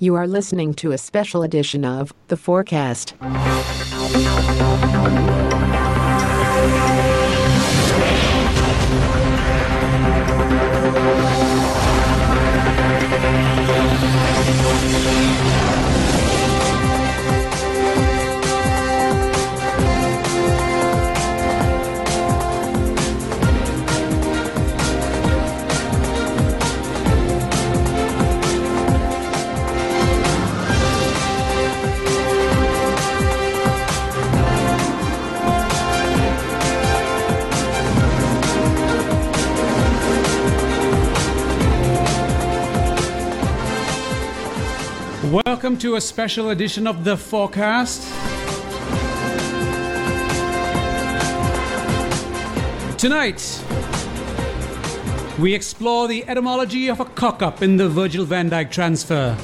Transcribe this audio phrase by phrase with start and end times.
[0.00, 3.14] You are listening to a special edition of The FOARcast.
[45.68, 48.00] Welcome to a special edition of The FOARcast.
[52.96, 53.62] Tonight,
[55.38, 59.36] we explore the etymology of a cock up in the Virgil van Dijk transfer.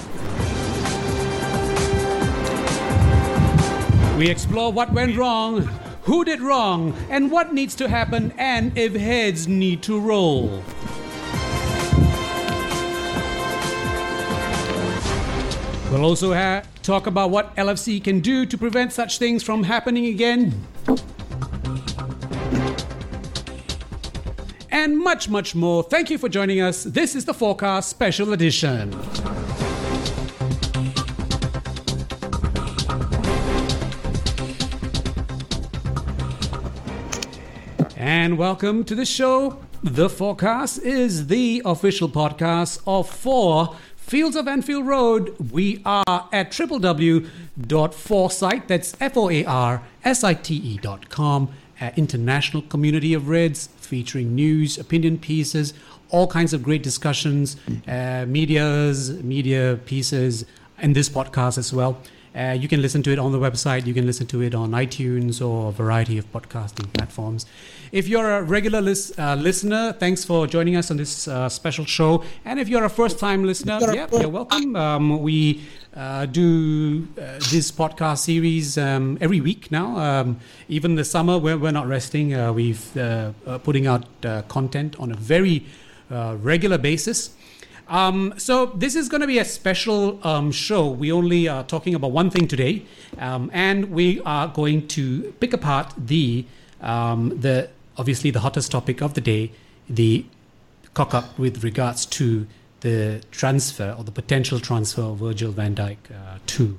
[4.16, 5.68] We explore what went wrong,
[6.04, 10.65] who did wrong, and what needs to happen, and if heads need to roll.
[15.95, 20.06] We'll also ha- talk about what LFC can do to prevent such things from happening
[20.06, 20.52] again.
[24.72, 25.84] And much, much more.
[25.84, 26.82] Thank you for joining us.
[26.82, 28.92] This is the FOARcast Special Edition.
[37.96, 39.60] And welcome to the show.
[39.84, 45.35] The FOARcast is the official podcast of FOAR Fields of Anfield Road.
[45.51, 47.27] We are at www.foarsite,
[48.69, 51.49] that's F O A R S I T E dot com,
[51.96, 55.73] international community of Reds featuring news, opinion pieces,
[56.11, 57.57] all kinds of great discussions,
[57.88, 60.45] uh, medias, media pieces,
[60.77, 61.99] and this podcast as well.
[62.35, 63.87] Uh, you can listen to it on the website.
[63.87, 67.47] You can listen to it on iTunes or a variety of podcasting platforms.
[67.93, 71.84] If you're a regular lis- uh, listener, thanks for joining us on this uh, special
[71.84, 72.25] show.
[72.45, 74.75] And if you're a first time listener, yeah, you're welcome.
[74.75, 75.62] Um, we
[75.95, 79.97] uh, do uh, this podcast series um, every week now.
[79.97, 82.34] Um, even the summer, we're, we're not resting.
[82.34, 85.65] Uh, we've uh, uh, putting out uh, content on a very
[86.11, 87.31] uh, regular basis.
[87.89, 90.89] Um, so this is going to be a special um, show.
[90.89, 92.84] We only are talking about one thing today,
[93.19, 96.45] um, and we are going to pick apart the
[96.81, 99.53] um, the obviously the hottest topic of the day,
[99.89, 100.25] the
[100.95, 102.47] cock up with regards to
[102.81, 106.78] the transfer or the potential transfer of Virgil van Dijk uh, to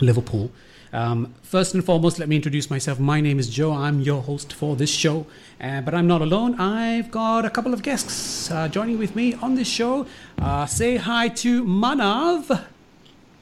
[0.00, 0.50] Liverpool.
[0.92, 2.98] Um, first and foremost, let me introduce myself.
[2.98, 3.72] My name is Joe.
[3.72, 5.26] I'm your host for this show,
[5.60, 6.58] uh, but I'm not alone.
[6.60, 10.06] I've got a couple of guests uh, joining with me on this show.
[10.38, 12.64] Uh, say hi to Manav.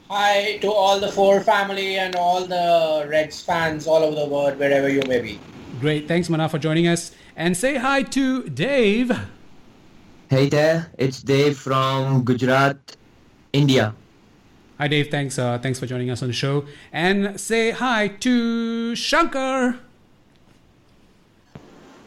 [0.09, 4.59] Hi to all the FOAR family and all the Reds fans all over the world,
[4.59, 5.39] wherever you may be.
[5.79, 7.15] Great, thanks Manav for joining us.
[7.35, 9.11] And say hi to Dave.
[10.29, 12.95] Hey there, it's Dave from Gujarat,
[13.53, 13.95] India.
[14.79, 16.63] Hi Dave, thanks uh, thanks for joining us on the show.
[16.93, 19.77] And say hi to Shankar.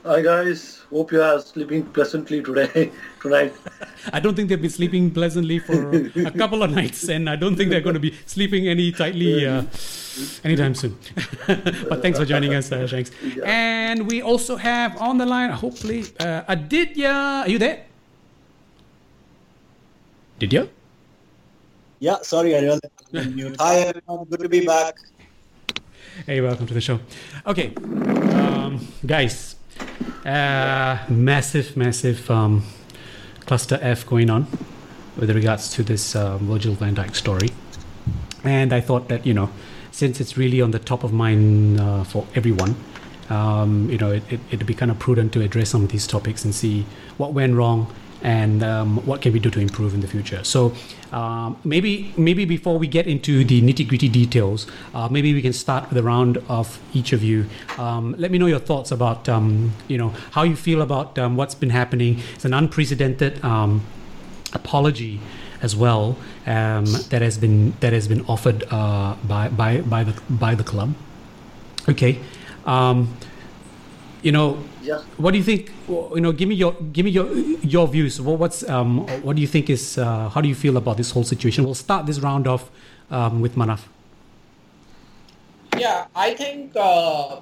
[0.07, 2.91] Hi guys, hope you are sleeping pleasantly today,
[3.21, 3.53] tonight.
[4.11, 7.57] I don't think they've been sleeping pleasantly for a couple of nights, and I don't
[7.57, 9.65] think they're going to be sleeping any tightly uh,
[10.43, 10.97] anytime soon.
[11.47, 13.11] but thanks for joining us, uh, Shanks.
[13.45, 17.43] And we also have on the line, hopefully, uh, Aditya.
[17.45, 17.85] Are you there?
[20.39, 20.69] Aditya?
[22.03, 23.55] Yeah, sorry, I realized I mute.
[23.61, 24.25] Hi, everyone.
[24.25, 24.97] Good to be back.
[26.27, 26.99] Hey, welcome to the show.
[27.47, 29.55] Okay, um, guys,
[30.27, 32.65] uh, massive, massive um,
[33.47, 34.49] cluster F going on
[35.17, 37.51] with regards to this uh, Virgil van Dijk story.
[38.43, 39.51] And I thought that, you know,
[39.93, 42.75] since it's really on the top of mind uh, for everyone,
[43.31, 46.09] um, you know, it, it, it'd be kind of prudent to address some of these
[46.09, 46.85] topics and see
[47.17, 50.45] what went wrong and um, what can we do to improve in the future.
[50.45, 50.75] So
[51.13, 55.53] um, maybe maybe before we get into the nitty gritty details, uh, maybe we can
[55.53, 57.47] start with a round of each of you.
[57.79, 61.37] Um, let me know your thoughts about um, you know how you feel about um,
[61.37, 62.21] what's been happening.
[62.35, 63.83] It's an unprecedented um,
[64.53, 65.21] apology
[65.61, 70.55] as well that has been that has been offered uh, by by by the by
[70.55, 70.95] the club.
[71.89, 72.19] Okay.
[72.65, 73.17] Um,
[74.23, 75.01] you know, Yeah.
[75.19, 75.71] what do you think?
[75.89, 77.29] You know, give me your give me your
[77.63, 78.21] your views.
[78.21, 81.11] What, what's um, what do you think is uh, how do you feel about this
[81.11, 81.65] whole situation?
[81.65, 82.71] We'll start this round off
[83.11, 83.81] um, with Manav.
[85.79, 87.41] Yeah, I think uh,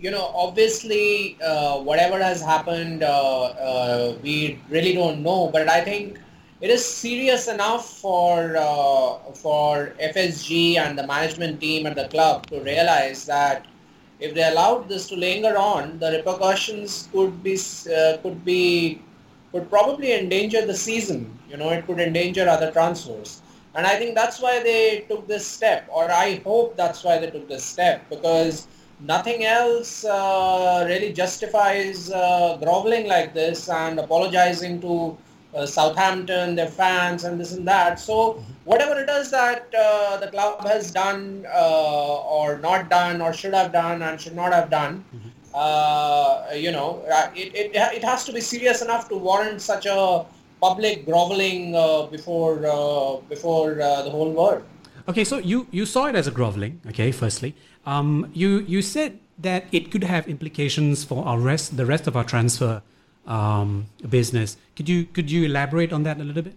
[0.00, 5.48] you know, obviously, uh, whatever has happened, uh, uh, we really don't know.
[5.52, 6.18] But I think
[6.60, 12.46] it is serious enough for uh, for FSG and the management team at the club
[12.48, 13.66] to realize that
[14.22, 17.56] if they allowed this to linger on, the repercussions could be
[17.98, 19.02] uh, could be
[19.52, 21.20] could probably endanger the season.
[21.50, 23.42] You know, it could endanger other transfers.
[23.74, 27.30] And I think that's why they took this step, or I hope that's why they
[27.30, 28.66] took this step, because
[29.00, 35.16] nothing else uh, really justifies uh, groveling like this and apologizing to
[35.54, 38.00] uh, Southampton, their fans, and this and that.
[38.00, 43.32] So whatever it is that uh, the club has done uh, or not done or
[43.32, 45.04] should have done and should not have done,
[45.54, 47.04] uh, you know,
[47.34, 50.24] it, it, it has to be serious enough to warrant such a
[50.60, 51.72] public groveling
[52.10, 52.56] before
[53.28, 54.62] before the whole world.
[55.08, 57.56] Okay, so you, you saw it as a groveling, okay, firstly.
[57.84, 62.16] Um, you, you said that it could have implications for our rest, the rest of
[62.16, 62.82] our transfer
[63.26, 64.56] um, business.
[64.76, 66.54] Could you could you elaborate on that a little bit?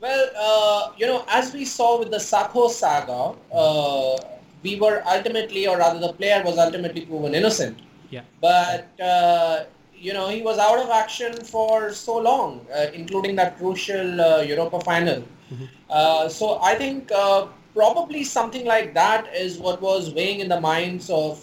[0.00, 4.16] Well, uh, you know, as we saw with the Sakho saga, uh,
[4.62, 7.78] we were ultimately, or rather, the player was ultimately proven innocent.
[8.10, 8.22] Yeah.
[8.40, 9.64] But uh,
[9.94, 14.42] you know, he was out of action for so long, uh, including that crucial uh,
[14.42, 15.22] Europa final.
[15.52, 15.64] Mm-hmm.
[15.88, 17.10] Uh, so I think
[17.76, 21.38] probably something like that is what was weighing in the minds of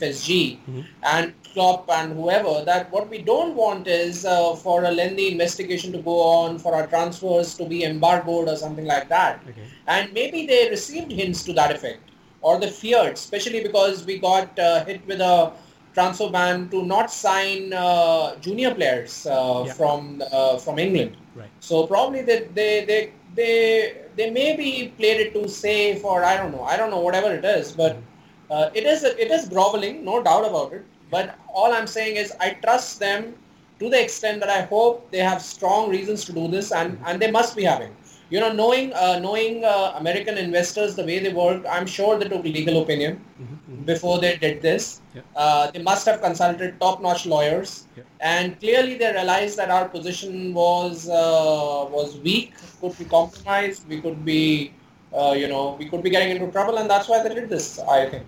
[0.00, 0.80] FSG mm-hmm.
[1.02, 5.92] and Klopp and whoever that what we don't want is uh, for a lengthy investigation
[5.92, 9.42] to go on, for our transfers to be embargoed or something like that.
[9.48, 9.66] Okay.
[9.86, 12.10] And maybe they received hints to that effect
[12.40, 15.52] or they feared, especially because we got uh, hit with a
[15.94, 19.72] transfer ban to not sign uh, junior players uh, yeah.
[19.74, 21.16] from uh, from England.
[21.34, 21.50] Right.
[21.60, 26.52] So probably they, they, they, they, they maybe played it too safe or I don't
[26.52, 26.62] know.
[26.62, 27.72] I don't know, whatever it is.
[27.72, 28.52] But mm-hmm.
[28.52, 30.84] uh, it is it is groveling, no doubt about it.
[31.10, 33.34] But all I'm saying is I trust them
[33.78, 37.20] to the extent that I hope they have strong reasons to do this, and, and
[37.20, 37.94] they must be having.
[38.32, 42.28] You know, knowing uh, knowing uh, American investors the way they work, I'm sure they
[42.30, 43.82] took legal opinion mm-hmm, mm-hmm.
[43.84, 45.02] before they did this.
[45.14, 45.20] Yeah.
[45.36, 48.04] Uh, they must have consulted top-notch lawyers, yeah.
[48.20, 54.00] and clearly they realized that our position was uh, was weak, could be compromised, we
[54.00, 54.72] could be,
[55.12, 57.78] uh, you know, we could be getting into trouble, and that's why they did this.
[57.80, 58.24] I think.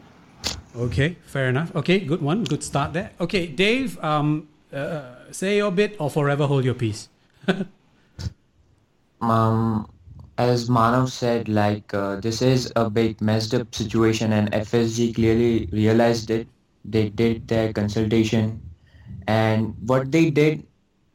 [0.76, 1.74] Okay, fair enough.
[1.74, 2.44] Okay, good one.
[2.44, 3.16] Good start there.
[3.24, 7.08] Okay, Dave, um, uh, say your bit or forever hold your peace.
[9.22, 9.88] um,
[10.38, 15.68] as Manav said, like uh, this is a big messed up situation, and FSG clearly
[15.72, 16.48] realized it.
[16.84, 18.60] They did their consultation,
[19.26, 20.66] and what they did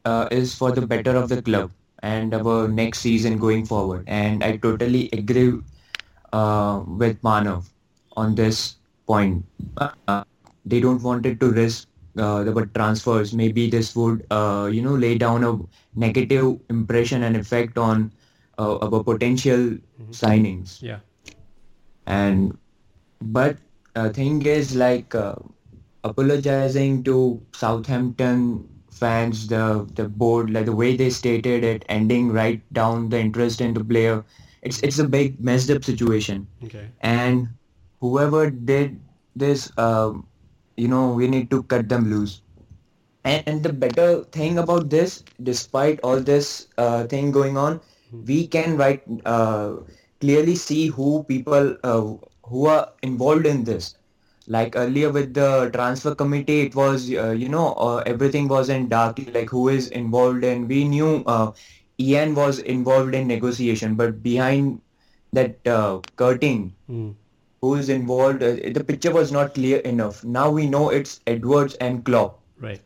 [0.04, 1.70] uh, is for the better of the club
[2.02, 4.04] and our next season going forward.
[4.06, 5.60] And I totally agree
[6.32, 7.68] uh, with Manav
[8.16, 8.76] on this
[9.06, 9.44] point.
[9.76, 10.24] Uh,
[10.64, 11.88] they don't wanted to risk
[12.18, 13.34] uh, the transfers.
[13.34, 15.58] Maybe this would, uh, you know, lay down a
[15.94, 18.12] negative impression and effect on
[18.60, 20.10] uh, our potential mm-hmm.
[20.10, 20.82] signings.
[20.82, 21.00] Yeah.
[22.06, 22.58] And
[23.20, 23.56] but
[23.94, 25.36] uh, thing is like uh,
[26.04, 32.60] apologizing to Southampton fans, the the board, like the way they stated it, ending right
[32.72, 34.24] down the interest in the player.
[34.62, 36.46] It's it's a big messed up situation.
[36.64, 36.88] Okay.
[37.00, 37.48] And
[38.00, 39.00] whoever did
[39.36, 40.26] this, um,
[40.76, 42.42] you know, we need to cut them loose.
[43.24, 47.80] And, and the better thing about this, despite all this uh, thing going on.
[48.12, 49.76] We can right uh,
[50.20, 52.14] clearly see who people uh,
[52.44, 53.94] who are involved in this.
[54.46, 58.88] Like earlier with the transfer committee, it was uh, you know uh, everything was in
[58.88, 59.18] dark.
[59.26, 61.52] Like who is involved, and we knew uh,
[61.98, 64.80] Ian was involved in negotiation, but behind
[65.32, 65.62] that
[66.16, 66.74] curtain.
[66.90, 67.14] Mm
[67.62, 68.42] who is involved.
[68.42, 70.24] Uh, the picture was not clear enough.
[70.24, 72.40] Now we know it's Edwards and Klopp.
[72.58, 72.80] Right.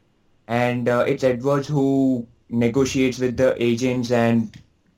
[0.47, 4.51] And uh, it's Edwards who negotiates with the agents and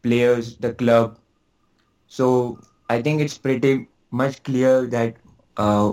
[0.07, 1.19] players, the club.
[2.07, 2.61] So
[2.91, 5.17] I think it's pretty much clear that
[5.57, 5.93] uh,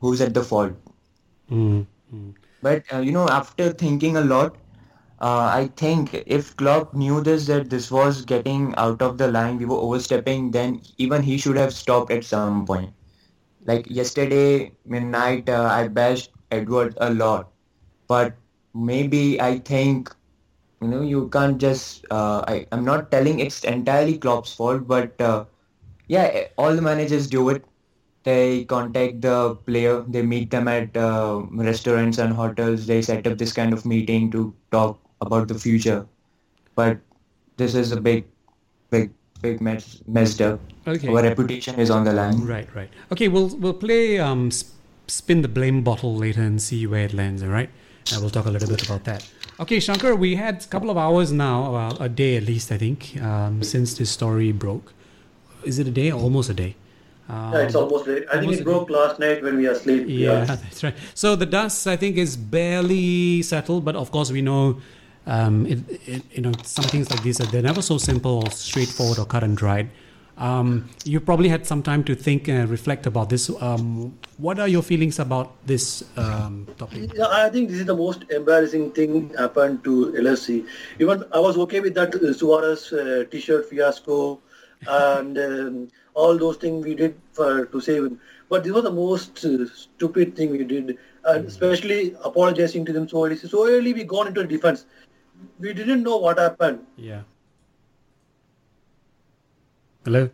[0.00, 0.74] who's at the fault.
[1.50, 2.30] Mm-hmm.
[2.62, 4.56] But uh, you know, after thinking a lot,
[5.20, 9.58] uh, I think if Klopp knew this that this was getting out of the line,
[9.58, 12.94] we were overstepping, then even he should have stopped at some point
[13.64, 17.50] like yesterday midnight uh, I bashed Edward a lot,
[18.08, 18.34] but
[18.74, 20.14] maybe I think
[20.82, 25.20] you know you can't just uh, I I'm not telling it's entirely Klopp's fault, but
[25.20, 25.44] uh,
[26.08, 27.64] yeah, all the managers do it.
[28.24, 32.86] They contact the player, they meet them at uh, restaurants and hotels.
[32.86, 36.06] They set up this kind of meeting to talk about the future.
[36.76, 36.98] But
[37.56, 38.24] this is a big,
[38.90, 39.10] big
[39.40, 40.60] big mess, messed up.
[40.86, 41.08] Okay.
[41.08, 42.46] Our reputation is on the line.
[42.46, 42.90] Right, right.
[43.10, 44.50] Okay, we'll we'll play um,
[45.06, 47.42] spin the blame bottle later and see where it lands.
[47.42, 47.70] All right,
[48.12, 49.28] and we'll talk a little bit about that.
[49.62, 52.78] Okay, Shankar, we had a couple of hours now, well, a day at least, I
[52.78, 54.92] think, um, since this story broke.
[55.62, 56.10] Is it a day?
[56.10, 56.74] Almost a day.
[57.28, 58.08] yeah, it's Um, almost.
[58.08, 60.06] I think it broke last night when we were asleep.
[60.08, 60.96] Yeah, that's right.
[61.14, 64.80] So the dust, I think, is barely settled, but of course, we know,
[65.28, 65.78] um, it,
[66.08, 69.26] it, you know, some things like these are they're never so simple or straightforward or
[69.26, 69.90] cut and dried.
[70.42, 73.48] Um, you probably had some time to think and reflect about this.
[73.62, 77.12] Um, what are your feelings about this um, topic?
[77.14, 80.66] Yeah, I think this is the most embarrassing thing happened to LFC.
[80.98, 84.40] Even I was okay with that uh, Suarez uh, T-shirt fiasco
[84.88, 88.20] and um, all those things we did for to save him.
[88.48, 93.08] But this was the most uh, stupid thing we did, and especially apologizing to them
[93.08, 93.36] so early.
[93.36, 94.86] So early we gone into defense.
[95.60, 96.84] We didn't know what happened.
[96.96, 97.22] Yeah.
[100.04, 100.28] Hello.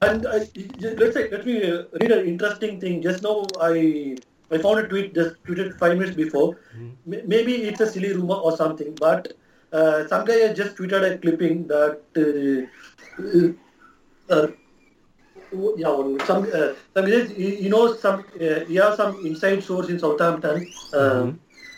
[0.00, 0.48] And I,
[0.80, 3.00] let's say, let me uh, read an interesting thing.
[3.02, 4.16] Just now, I
[4.50, 6.56] I found a tweet just tweeted five minutes before.
[6.74, 9.32] M- maybe it's a silly rumor or something, but
[9.72, 14.48] uh, some guy just tweeted a clipping that uh, uh,
[15.76, 20.00] yeah, well, some uh, some you know some uh, you have some inside source in
[20.00, 20.68] Southampton.
[20.92, 21.30] Uh,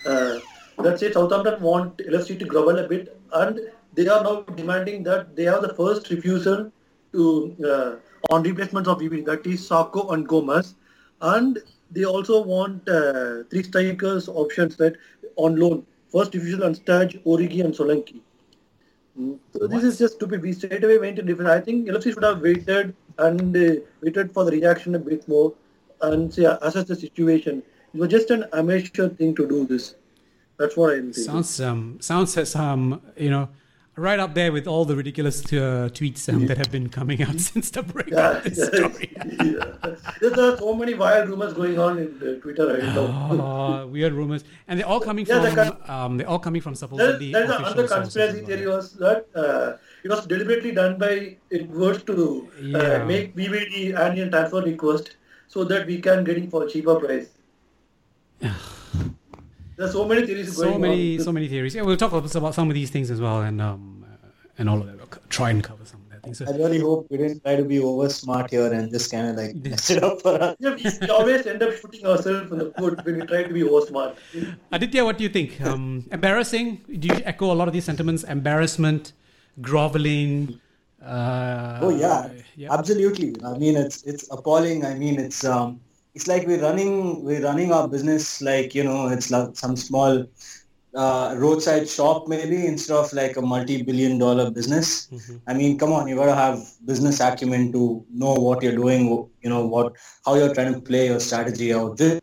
[0.06, 0.38] uh,
[0.78, 3.60] let's say Southampton want LFC to grovel a bit, and
[3.94, 6.70] they are now demanding that they have the first refusal
[7.12, 10.74] to uh, on replacements of VB, that is Sakho and Gomez,
[11.20, 11.58] and
[11.90, 14.96] they also want uh, three strikers options that
[15.36, 15.86] on loan.
[16.10, 18.20] First refusal on Staj, Origi, and Solanke.
[19.18, 19.38] Mm.
[19.52, 20.42] So this is just stupid.
[20.42, 21.50] We straight away went in different.
[21.50, 25.54] I think LFC should have waited and uh, waited for the reaction a bit more
[26.00, 27.62] and say, assess the situation.
[27.92, 29.94] It was just an amateur thing to do this.
[30.58, 31.24] That's what I'm thinking.
[31.24, 33.48] Sounds um sounds um you know
[33.96, 37.38] right up there with all the ridiculous uh, tweets um, that have been coming out
[37.50, 39.12] since the break Yeah, of this story.
[39.44, 39.94] yeah.
[40.20, 43.28] There are so many wild rumors going on in uh, Twitter right now.
[43.82, 46.74] Oh, weird rumors, and they're all coming Yeah, from the um, they're all coming from
[46.74, 52.02] supposedly there's official another conspiracy theory was that uh, it was deliberately done by Edwards
[52.04, 53.04] to uh, Yeah.
[53.04, 57.28] make VVD annual transfer request so that we can get it for a cheaper price.
[59.76, 61.24] There's so many theories going So many, on.
[61.24, 61.74] so many theories.
[61.74, 64.28] Yeah, we'll talk about about some of these things as well, and um, uh,
[64.58, 64.96] and all of that.
[64.96, 66.38] We'll try and cover some of that things.
[66.38, 69.26] So, I really hope we didn't try to be over smart here and just kind
[69.30, 70.56] of like mess it up for us.
[70.60, 73.52] Yeah, we, we always end up shooting ourselves in the foot when we try to
[73.52, 74.16] be over smart.
[74.72, 75.60] Aditya, what do you think?
[75.60, 76.80] Um, embarrassing?
[77.00, 78.22] Do you echo a lot of these sentiments?
[78.24, 79.12] Embarrassment,
[79.60, 80.60] groveling.
[81.02, 82.72] Uh, Oh yeah, yeah.
[82.72, 83.34] absolutely.
[83.44, 84.84] I mean, it's it's appalling.
[84.86, 85.80] I mean, it's um,
[86.14, 90.24] it's like we're running we're running our business like you know it's like some small
[90.94, 95.08] uh, roadside shop maybe instead of like a multi-billion dollar business.
[95.46, 99.08] I mean, come on, you gotta have business acumen to know what you're doing.
[99.42, 99.94] You know what
[100.24, 101.96] how you're trying to play your strategy out.
[101.96, 102.20] This,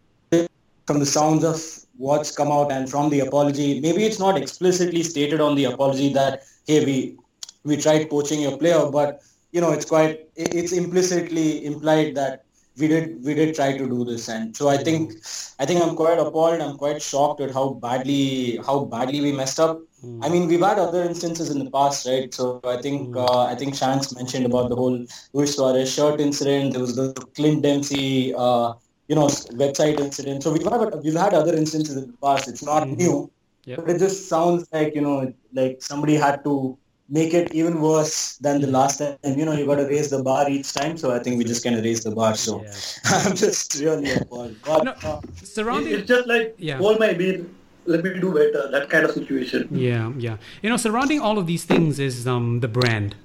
[0.88, 1.62] from the sounds of
[1.98, 6.14] what's come out and from the apology, maybe it's not explicitly stated on the apology
[6.14, 7.18] that hey we
[7.64, 9.22] we tried poaching your player, but
[9.52, 12.46] you know it's quite it's implicitly implied that
[12.82, 15.14] we did we did try to do this, and so I think
[15.60, 16.60] I think I'm quite appalled.
[16.66, 19.80] I'm quite shocked at how badly how badly we messed up.
[20.26, 22.34] I mean, we've had other instances in the past, right?
[22.34, 24.98] So I think uh, I think Shans mentioned about the whole
[25.34, 26.74] Luis Suarez shirt incident.
[26.74, 28.34] There was the Clint Dempsey.
[28.36, 28.74] Uh,
[29.08, 29.28] you know,
[29.62, 30.42] website incident.
[30.42, 32.48] So we've had we've had other instances in the past.
[32.48, 33.30] It's not new,
[33.66, 33.80] Yep.
[33.80, 36.78] but it just sounds like you know, like somebody had to
[37.12, 39.18] make it even worse than the last time.
[39.24, 40.98] And you know, you got to raise the bar each time.
[40.98, 42.36] So I think we just kind of raise the bar.
[42.36, 42.72] So Yeah.
[43.06, 44.56] I'm just really appalled.
[44.66, 46.78] But, No, uh, surrounding It's just like Yeah.
[46.78, 47.46] hold my beer,
[47.86, 48.70] let me do better.
[48.72, 49.68] That kind of situation.
[49.72, 50.38] Yeah, yeah.
[50.62, 53.16] You know, surrounding all of these things is um, the brand.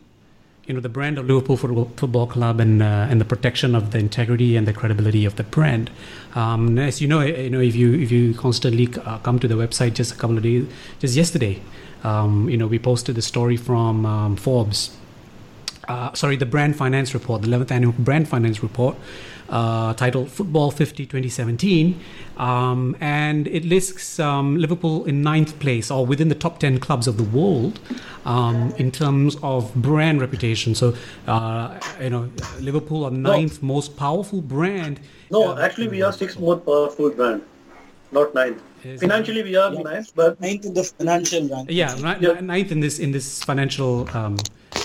[0.67, 3.93] You know, the brand of Liverpool Football, Football Club and uh, and the protection of
[3.93, 5.91] the integrity and the credibility of the brand.
[6.35, 9.55] Um, as you know, you know, if you if you constantly uh, come to the
[9.55, 10.67] website, just a couple of days,
[10.99, 11.63] just yesterday,
[12.05, 14.97] um, you know, we posted the story from um, Forbes
[15.89, 18.97] uh, sorry, the Brand Finance Report, the 11th Annual Brand Finance Report,
[19.49, 22.01] uh, titled Football 50 2017.
[22.37, 27.07] Um, and it lists um, Liverpool in ninth place or within the top 10 clubs
[27.07, 27.79] of the world
[28.25, 30.75] um, in terms of brand reputation.
[30.75, 30.95] So,
[31.27, 35.01] uh, you know, Liverpool are ninth most powerful brand.
[35.31, 37.43] No, actually, we are sixth most powerful brand,
[38.11, 38.63] not ninth.
[38.87, 39.83] Is- Financially, we are Yeah.
[39.83, 41.69] ninth, but ninth in the financial rank.
[41.71, 42.41] yeah, ni- Yeah.
[42.41, 44.37] ninth in this in this financial um,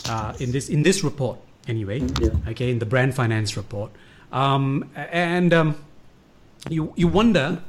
[0.10, 2.00] uh, in this in this report anyway.
[2.20, 2.50] Yeah.
[2.52, 3.92] Okay, in the brand finance report,
[4.32, 5.76] um, and um,
[6.70, 7.62] you you wonder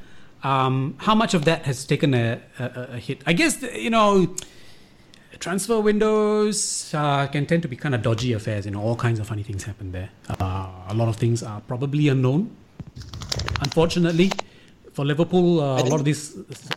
[0.43, 2.65] um, how much of that has taken a, a,
[2.97, 3.21] a hit.
[3.27, 4.35] I guess you know.
[5.41, 8.65] Transfer windows uh, can tend to be kind of dodgy affairs.
[8.65, 10.11] You know, all kinds of funny things happen there.
[10.29, 12.55] Uh, a lot of things are probably unknown,
[13.61, 14.31] unfortunately
[14.93, 16.37] for Liverpool, uh, a lot of these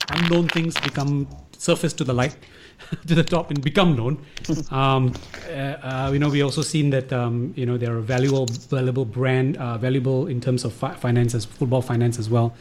[0.10, 2.36] unknown things become surface to the light,
[3.07, 4.17] to the top, and become known.
[4.72, 5.13] Um,
[5.50, 9.05] uh, uh, you know, we also seen that um, you know they're a valuable, valuable
[9.05, 12.53] brand, uh, valuable in terms of fi- finances, football finance as well.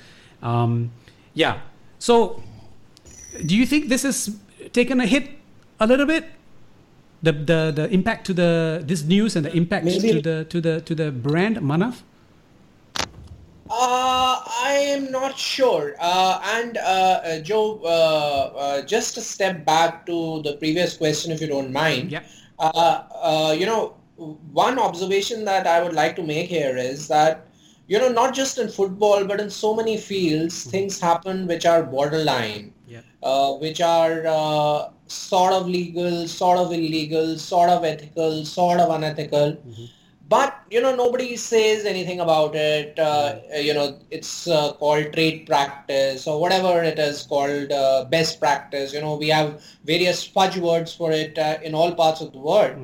[0.43, 0.91] Um,
[1.35, 1.61] yeah.
[1.99, 2.43] So,
[3.47, 4.37] do you think this has
[4.73, 5.31] taken a hit
[5.81, 6.25] a little bit?
[7.23, 10.61] The, the the impact to the this news and the impact Maybe- to the to
[10.61, 12.03] the to the brand Manav.
[13.77, 15.97] Uh, I am not sure.
[15.99, 21.33] Uh, and uh, uh, Joe, uh, uh, just a step back to the previous question,
[21.33, 22.13] if you don't mind.
[22.13, 22.23] Yeah.
[22.61, 23.97] Uh, uh, you know,
[24.53, 27.49] one observation that I would like to make here is that,
[27.89, 31.83] you know, not just in football, but in so many fields, things happen which are
[31.83, 33.01] borderline, Yeah.
[33.25, 38.91] uh, which are uh, sort of legal, sort of illegal, sort of ethical, sort of
[38.91, 39.57] unethical
[40.29, 42.99] but you know nobody says anything about it.
[42.99, 48.41] Uh, you know it's uh, called trade practice or whatever it is called uh, best
[48.41, 48.93] practice.
[48.93, 52.39] You know we have various fudge words for it uh, in all parts of the
[52.39, 52.77] world.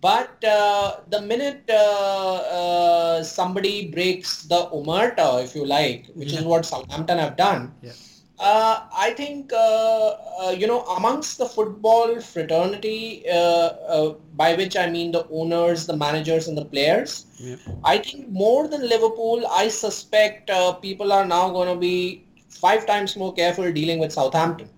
[0.00, 6.44] But uh, the minute uh, uh, somebody breaks the omerta if you like which is
[6.44, 7.92] what southampton have done Yeah.
[8.38, 14.76] Uh, I think uh, uh, you know amongst the football fraternity, uh, uh, by which
[14.76, 17.26] I mean the owners, the managers, and the players.
[17.38, 17.56] Yeah.
[17.84, 22.86] I think more than Liverpool, I suspect uh, people are now going to be five
[22.86, 24.68] times more careful dealing with Southampton.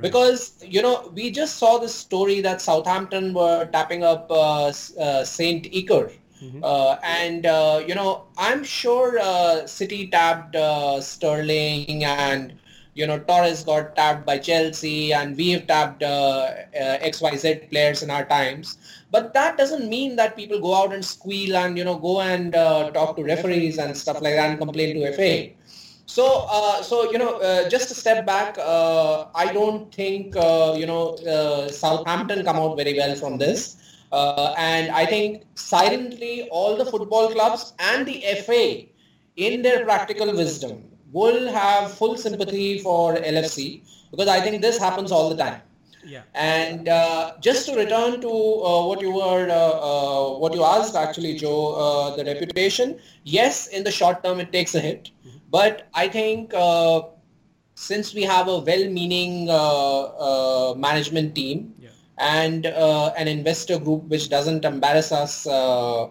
[0.00, 4.66] Because you know we just saw this story that Southampton were tapping up uh,
[5.00, 6.12] uh, Saint Iker,
[6.62, 12.54] uh, and uh, you know I'm sure uh, City tapped uh, Sterling and
[12.94, 18.10] you know Torres got tapped by Chelsea and we've tapped uh, uh, XYZ players in
[18.10, 18.78] our times.
[19.10, 22.54] But that doesn't mean that people go out and squeal and you know go and
[22.54, 25.50] uh, talk to referees and stuff like that and complain to FA.
[26.06, 28.58] So, uh, so you know, uh, just a step back.
[28.58, 31.16] Uh, I don't think you know
[31.70, 33.76] Southampton come out very well from this,
[34.12, 38.86] and I think silently all the football clubs and the FA,
[39.36, 45.12] in their practical wisdom, will have full sympathy for LFC because I think this happens
[45.12, 45.60] all the time.
[46.04, 46.22] Yeah.
[46.34, 50.96] And uh, just to return to uh, what you were, uh, uh, what you asked
[50.96, 52.98] actually, Joe, uh, the reputation.
[53.24, 55.10] Yes, in the short term it takes a hit,
[55.50, 57.02] but I think uh,
[57.74, 61.90] since we have a well-meaning uh, uh, management team Yeah.
[62.18, 66.08] and uh, an investor group which doesn't embarrass us, uh,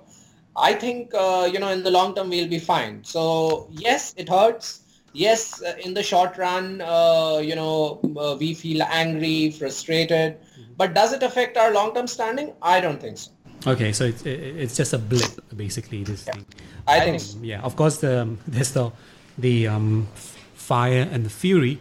[0.56, 3.04] I think uh, you know in the long term we'll be fine.
[3.04, 4.82] So yes, it hurts.
[5.14, 10.38] Yes, uh, in the short run, uh, you know, uh, we feel angry, frustrated.
[10.78, 12.54] But does it affect our long-term standing?
[12.62, 13.32] I don't think so.
[13.68, 16.04] Okay, so it's it's just a blip, basically.
[16.04, 16.46] This thing.
[16.88, 17.38] I think so.
[17.42, 17.98] Yeah, of course.
[17.98, 18.92] The there's the
[19.38, 20.08] the um,
[20.54, 21.80] fire and the fury,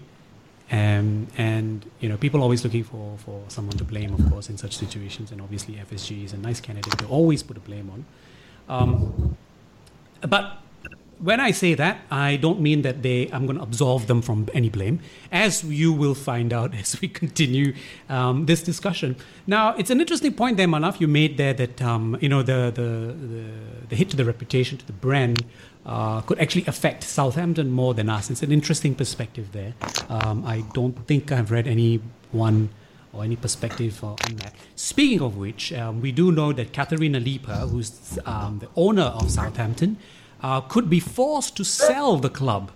[0.72, 4.58] um, and you know people always looking for for someone to blame, of course, in
[4.58, 5.30] such situations.
[5.30, 8.04] And obviously, FSG is a nice candidate to always put a blame on.
[8.68, 9.36] Um,
[10.26, 10.58] but
[11.20, 13.28] when I say that, I don't mean that they.
[13.33, 15.00] I'm going to absolve them from any blame,
[15.33, 17.74] as you will find out as we continue
[18.09, 19.16] um, this discussion.
[19.46, 22.72] Now, it's an interesting point there, Manav, you made there that um, you know the,
[22.74, 23.44] the the
[23.88, 25.44] the hit to the reputation, to the brand,
[25.87, 28.31] uh, could actually affect Southampton more than us.
[28.31, 29.74] It's an interesting perspective there.
[30.09, 32.70] Um, I don't think I've read anyone
[33.12, 34.54] or any perspective uh, on that.
[34.76, 39.31] Speaking of which, um, we do know that Katharina Liebherr, who's um, the owner of
[39.31, 39.96] Southampton,
[40.42, 42.70] uh, could be forced to sell the club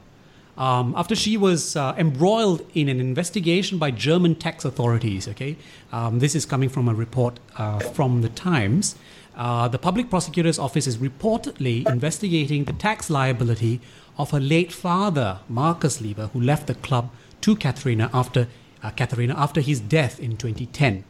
[0.56, 5.28] um, after she was uh, embroiled in an investigation by German tax authorities.
[5.28, 5.56] Okay,
[5.92, 8.96] um, this is coming from a report uh, from the Times.
[9.34, 13.80] Uh, the public prosecutor's office is reportedly investigating the tax liability
[14.18, 18.48] of her late father, Markus Liebherr, who left the club to Katharina after
[18.82, 21.04] uh, Katharina after his death in 2010.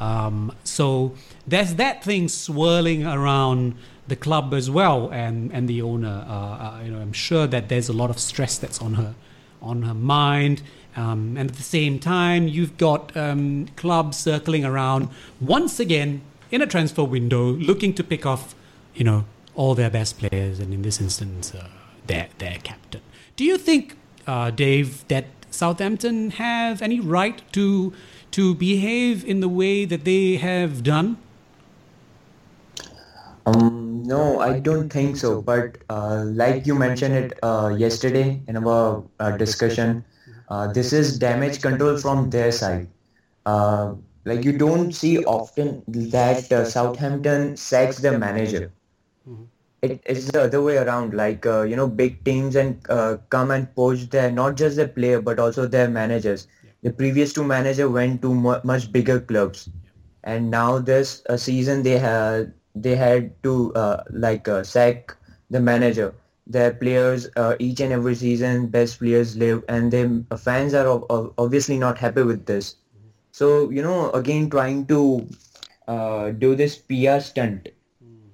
[0.00, 1.14] Um, so
[1.46, 3.74] there's that thing swirling around
[4.08, 6.24] the club as well, and and the owner.
[6.28, 9.14] Uh, uh, you know, I'm sure that there's a lot of stress that's on her,
[9.62, 10.62] on her mind.
[10.96, 15.08] Um, and at the same time, you've got um, clubs circling around
[15.40, 18.54] once again in a transfer window, looking to pick off,
[18.94, 21.68] you know, all their best players, and in this instance, uh,
[22.06, 23.02] their their captain.
[23.36, 27.92] Do you think, uh, Dave, that Southampton have any right to
[28.32, 31.18] to behave in the way that they have done?
[33.48, 35.42] Um, no, I don't think so.
[35.42, 40.04] But uh, like you mentioned it uh, yesterday in our uh, discussion,
[40.48, 42.88] uh, this is damage control from their side.
[43.46, 48.70] Uh, like you don't see often that uh, Southampton sacks their manager.
[49.82, 51.14] it, it's the other way around.
[51.14, 54.88] Like uh, you know, big teams and uh, come and poach their not just their
[54.88, 56.46] player but also their managers.
[56.82, 59.70] The previous two manager went to mu- much bigger clubs,
[60.24, 65.16] and now this uh, season they had they had to uh, like uh, sack
[65.50, 66.14] the manager.
[66.46, 71.06] Their players uh, each and every season best players live, and the fans are ob-
[71.10, 72.76] ob- obviously not happy with this.
[73.32, 75.26] So you know, again trying to
[75.86, 77.68] uh, do this PR stunt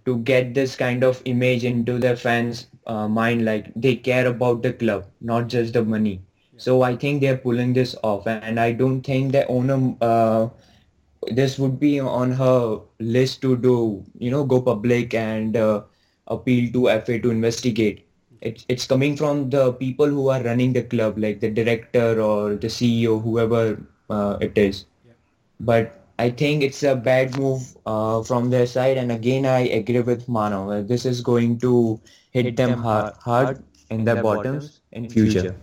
[0.05, 4.63] to get this kind of image into their fans' uh, mind, like they care about
[4.63, 6.23] the club, not just the money.
[6.57, 10.51] So I think they're pulling this off, and I don't think the owner.
[11.31, 15.83] This would be on her list to do, you know, go public and uh,
[16.29, 18.07] appeal to FA to investigate.
[18.41, 22.57] It's it's coming from the people who are running the club, like the director or
[22.57, 24.85] the CEO, whoever uh, it is.
[25.61, 30.01] But I think it's a bad move uh, from their side, and again, I agree
[30.01, 30.83] with Mano.
[30.83, 35.57] This is going to hit them hard, hard in their bottoms in future.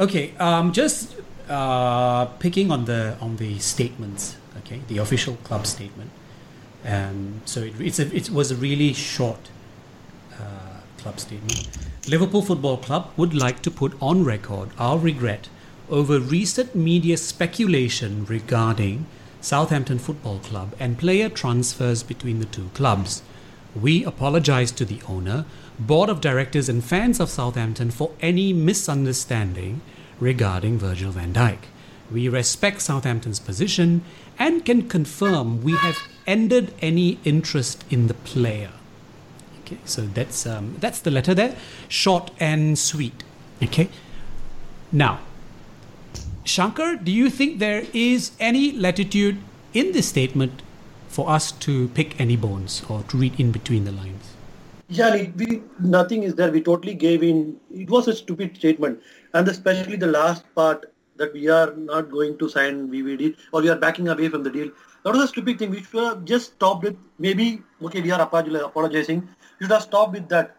[0.00, 1.16] Okay, um, just
[1.48, 4.36] uh, picking on the on the statements.
[4.58, 6.10] Okay, the official club statement.
[6.84, 9.50] Um, so it, it's a, it was a really short
[10.34, 11.68] uh, club statement.
[12.08, 15.48] Liverpool Football Club would like to put on record our regret
[15.88, 19.06] over recent media speculation regarding
[19.40, 23.22] Southampton Football Club and player transfers between the two clubs.
[23.74, 25.44] We apologize to the owner,
[25.78, 29.80] board of directors, and fans of Southampton for any misunderstanding
[30.20, 31.58] regarding Virgil van Dijk.
[32.10, 34.02] We respect Southampton's position
[34.38, 38.70] and can confirm we have ended any interest in the player.
[39.62, 41.56] Okay, so that's um, that's the letter there,
[41.88, 43.24] short and sweet.
[43.62, 43.88] Okay,
[44.92, 45.20] now,
[46.44, 49.38] Shankar, do you think there is any latitude
[49.72, 50.62] in this statement
[51.08, 54.34] for us to pick any bones or to read in between the lines?
[54.88, 56.52] Yeah, it, we, nothing is there.
[56.52, 57.58] We totally gave in.
[57.70, 59.00] It was a stupid statement,
[59.32, 63.68] and especially the last part that we are not going to sign VVD or we
[63.68, 64.70] are backing away from the deal.
[65.04, 65.70] That was a stupid thing.
[65.70, 66.96] We should have just stopped it.
[67.18, 69.20] Maybe okay, we are apologizing.
[69.60, 70.56] We should have stopped with that.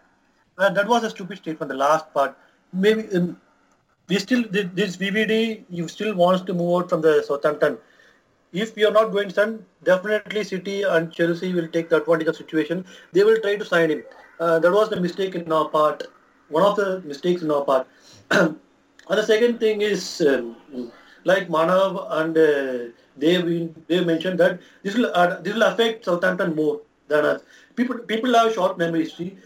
[0.58, 1.70] Uh, that was a stupid statement.
[1.70, 2.38] The last part.
[2.72, 3.39] Maybe um,
[4.08, 5.65] we still this VVD.
[5.70, 7.78] You still wants to move out from the Southampton
[8.56, 12.28] if we are not going to sign, definitely City and Chelsea will take the advantage
[12.28, 12.86] of situation.
[13.12, 14.04] They will try to sign him.
[14.39, 16.04] Uh, that was the mistake in our part.
[16.48, 17.88] One of the mistakes in our part.
[19.10, 20.56] and the second thing is, um,
[21.24, 26.56] like Manav and uh, they they mentioned that this will uh, this will affect Southampton
[26.56, 27.41] more than us.
[27.76, 29.13] People people have short memories.
[29.15, 29.38] See,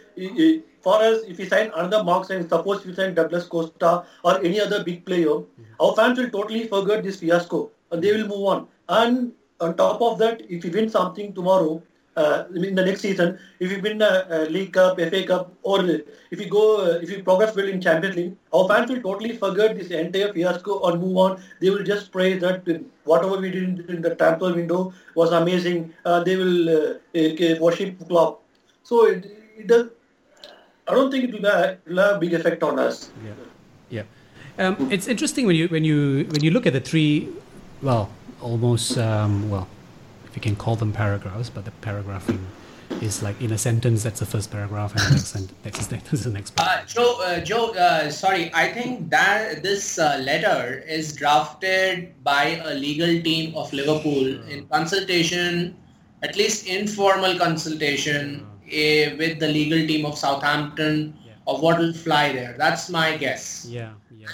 [0.82, 4.62] for us, if we sign another Mark sign, suppose we sign Douglas Costa or any
[4.62, 5.42] other big player,
[5.80, 8.68] our fans will totally forget this fiasco and they will move on.
[8.88, 11.82] And on top of that, if we win something tomorrow,
[12.16, 15.86] uh, in the next season, if you win a, a League Cup, FA Cup, or
[16.32, 19.38] if you go, uh, if you progress well in Champions League, our fans will totally
[19.38, 21.42] forget this entire fiasco or move on.
[21.62, 22.64] They will just praise that
[23.04, 25.94] whatever we did in the transfer window was amazing.
[26.06, 28.42] Uh, they will uh, worship Klopp.
[28.84, 29.26] So it,
[29.58, 29.90] it does.
[30.88, 33.12] I don't think it will have, it will have a big effect on us.
[33.24, 33.34] Yeah,
[33.90, 34.04] yeah.
[34.58, 37.30] Um, it's interesting when you when you when you look at the three,
[37.82, 38.10] well,
[38.42, 39.68] almost um, well,
[40.40, 42.40] you can call them paragraphs, but the paragraphing
[43.02, 44.04] is like in a sentence.
[44.04, 46.54] That's the first paragraph, and the next sentence is the next.
[46.58, 52.62] Uh, Joe, uh, Joe, uh, sorry, I think that this uh, letter is drafted by
[52.64, 55.76] a legal team of Liverpool in consultation,
[56.24, 61.34] at least informal consultation eh, with the legal team of Southampton Yeah.
[61.48, 62.56] of what will fly there.
[62.58, 63.66] That's my guess.
[63.68, 64.28] Yeah, yeah.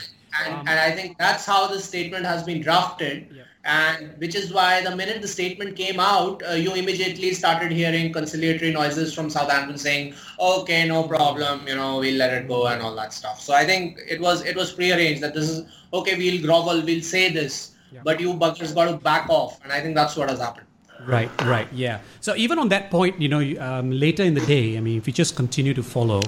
[0.46, 3.28] And, Um, and I think that's how the statement has been drafted.
[3.32, 3.44] Yeah.
[3.66, 8.14] And which is why the minute the statement came out, uh, you immediately started hearing
[8.14, 12.84] conciliatory noises from Southampton saying, "Okay, no problem, you know, we'll let it go" and
[12.84, 13.42] all that stuff.
[13.42, 16.16] So I think it was it was prearranged that this is okay.
[16.16, 18.02] We'll grovel, we'll say this, Yeah.
[18.04, 19.60] but you buggers got to back off.
[19.64, 20.68] And I think that's what has happened.
[21.08, 22.00] Right, right, yeah.
[22.22, 25.08] So even on that point, you know, um, later in the day, I mean, if
[25.08, 26.22] you just continue to follow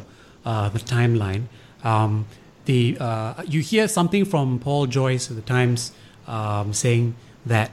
[0.45, 1.43] uh, the timeline,
[1.84, 2.26] um,
[2.65, 5.91] the uh, you hear something from Paul Joyce of the Times
[6.28, 7.15] um, saying
[7.47, 7.71] that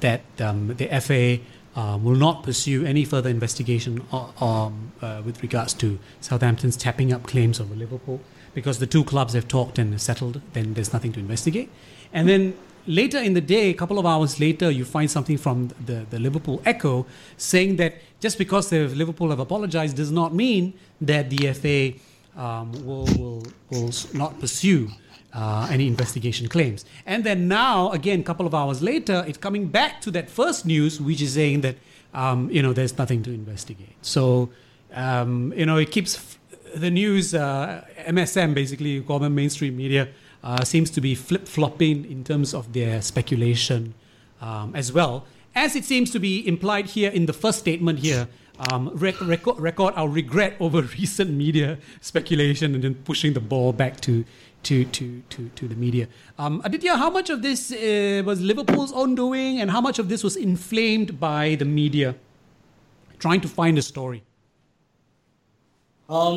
[0.00, 1.38] that um, the FA
[1.76, 7.22] uh, will not pursue any further investigation um, uh, with regards to Southampton's tapping up
[7.24, 8.20] claims over Liverpool
[8.54, 10.40] because the two clubs have talked and settled.
[10.52, 11.70] Then there's nothing to investigate,
[12.12, 12.54] and then
[12.86, 16.18] later in the day, a couple of hours later, you find something from the, the
[16.18, 21.52] Liverpool Echo saying that just because the Liverpool have apologized does not mean that the
[21.52, 21.98] FA
[22.40, 24.90] um, will, will, will not pursue
[25.34, 26.84] uh, any investigation claims.
[27.06, 30.64] And then now, again, a couple of hours later, it's coming back to that first
[30.64, 31.76] news, which is saying that
[32.12, 33.96] um, you know there's nothing to investigate.
[34.02, 34.50] So
[34.94, 36.38] um, you know, it keeps f-
[36.74, 40.08] the news, uh, MSM, basically, government mainstream media,
[40.42, 43.94] uh, seems to be flip flopping in terms of their speculation
[44.40, 45.26] um, as well.
[45.54, 48.28] As it seems to be implied here in the first statement here,
[48.70, 53.72] um, rec- record, record our regret over recent media speculation and then pushing the ball
[53.72, 54.24] back to
[54.64, 56.08] to to to, to the media.
[56.38, 60.08] Um, Aditya, how much of this uh, was Liverpool's own doing, and how much of
[60.08, 62.14] this was inflamed by the media
[63.18, 64.22] trying to find a story?
[66.08, 66.36] Um,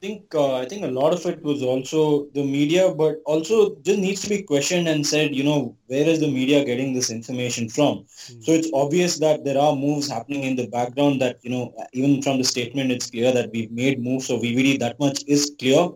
[0.00, 3.74] I think uh, I think a lot of it was also the media, but also
[3.82, 7.10] just needs to be questioned and said, you know, where is the media getting this
[7.10, 8.04] information from?
[8.04, 8.44] Mm.
[8.44, 12.22] So it's obvious that there are moves happening in the background that, you know, even
[12.22, 14.28] from the statement, it's clear that we've made moves.
[14.28, 15.88] So VVD, that much is clear.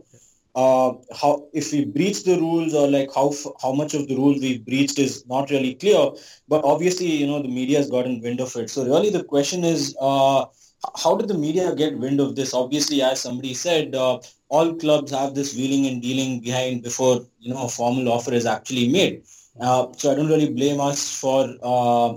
[0.54, 4.40] Uh, how if we breach the rules or like how how much of the rules
[4.40, 6.10] we've breached is not really clear.
[6.48, 8.70] But obviously, you know, the media has gotten wind of it.
[8.70, 9.96] So really, the question is.
[10.00, 10.46] Uh,
[10.96, 12.52] how did the media get wind of this?
[12.54, 17.52] Obviously, as somebody said, uh, all clubs have this wheeling and dealing behind before you
[17.54, 19.22] know a formal offer is actually made.
[19.60, 22.14] Uh, so I don't really blame us for uh,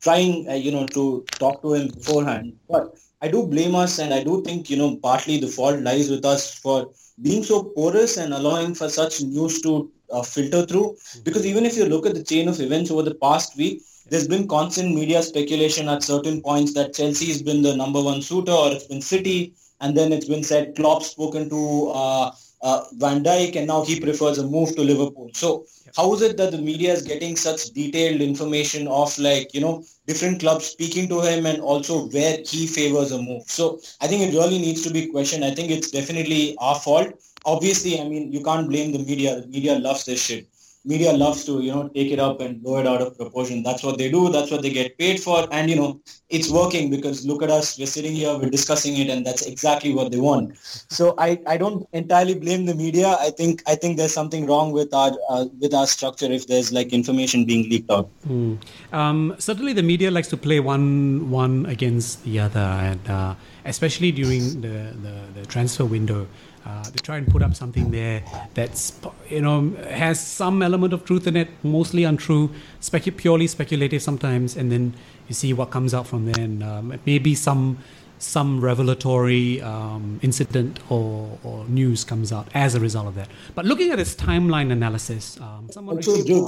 [0.00, 2.56] trying, uh, you know, to talk to him beforehand.
[2.68, 6.08] But I do blame us, and I do think you know partly the fault lies
[6.10, 6.90] with us for
[7.22, 10.96] being so porous and allowing for such news to uh, filter through.
[11.22, 14.26] Because even if you look at the chain of events over the past week, there's
[14.26, 18.72] been constant media speculation at certain points that Chelsea's been the number one suitor or
[18.72, 19.54] it's been City.
[19.82, 22.30] And then it's been said Klopp's spoken to uh,
[22.62, 25.30] uh, Van Dijk and now he prefers a move to Liverpool.
[25.34, 29.60] So how is it that the media is getting such detailed information of like, you
[29.60, 33.44] know, different clubs speaking to him and also where he favors a move?
[33.46, 35.44] So I think it really needs to be questioned.
[35.44, 37.12] I think it's definitely our fault.
[37.46, 39.40] Obviously, I mean, you can't blame the media.
[39.40, 40.49] The media loves this shit
[40.84, 43.62] media loves to you know take it up and blow it out of proportion.
[43.62, 46.90] That's what they do that's what they get paid for and you know it's working
[46.90, 50.18] because look at us we're sitting here we're discussing it and that's exactly what they
[50.18, 50.56] want.
[50.88, 53.16] So i i don't entirely blame the media.
[53.20, 56.72] I think i think there's something wrong with our uh, with our structure if there's
[56.72, 58.08] like information being leaked out.
[58.26, 58.58] Mm.
[58.92, 64.12] um, certainly the media likes to play one one against the other and uh, especially
[64.12, 66.26] during the, the, the transfer window
[66.66, 68.22] uh, they try and put up something there
[68.54, 68.92] that's
[69.28, 74.56] you know has some element of truth in it, mostly untrue, specu- purely speculative sometimes,
[74.56, 74.94] and then
[75.28, 77.78] you see what comes out from there, and um, maybe some
[78.20, 83.28] some revelatory um, incident or, or, news comes out as a result of that.
[83.54, 86.46] But looking at this timeline analysis, um, someone also, Joe,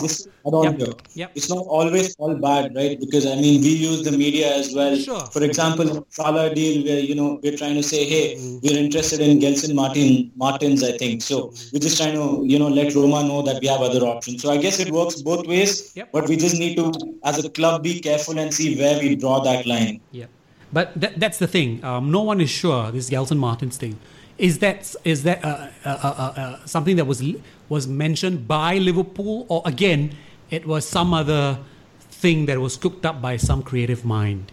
[0.63, 1.01] yep.
[1.15, 1.33] Yep.
[1.35, 2.99] It's not always all bad, right?
[3.01, 4.97] Because I mean, we use the media as well.
[4.97, 5.27] Sure.
[5.27, 8.63] For example, Salah deal, where you know we're trying to say, hey, mm.
[8.63, 11.23] we're interested in Gelson Martin Martins, I think.
[11.23, 14.43] So we're just trying to you know let Roma know that we have other options.
[14.43, 15.97] So I guess it works both ways.
[15.97, 16.11] Yep.
[16.13, 16.93] But we just need to,
[17.25, 20.01] as a club, be careful and see where we draw that line.
[20.11, 20.27] Yeah.
[20.73, 21.85] But th- that's the thing.
[21.85, 22.91] Um, no one is sure.
[22.91, 23.99] This Gelson Martins thing
[24.39, 27.23] is that is that uh, uh, uh, uh, something that was
[27.69, 30.17] was mentioned by Liverpool, or again,
[30.51, 31.59] it was some other
[32.01, 34.53] thing that was cooked up by some creative mind.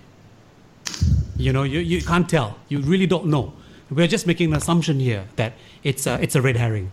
[1.38, 2.58] You know, you, you can't tell.
[2.68, 3.54] You really don't know.
[3.90, 5.54] We're just making an assumption here that
[5.84, 6.92] it's a, it's a red herring.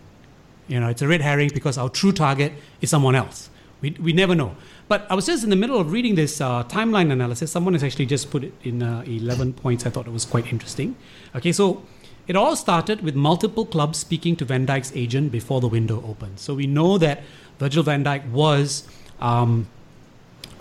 [0.67, 3.49] You know, it's a red herring because our true target is someone else.
[3.81, 4.55] We, we never know.
[4.87, 7.51] But I was just in the middle of reading this uh, timeline analysis.
[7.51, 9.85] Someone has actually just put it in uh, 11 points.
[9.85, 10.95] I thought it was quite interesting.
[11.35, 11.83] Okay, so
[12.27, 16.39] it all started with multiple clubs speaking to Van Dijk's agent before the window opened.
[16.39, 17.23] So we know that
[17.59, 18.87] Virgil van Dijk was
[19.19, 19.67] um,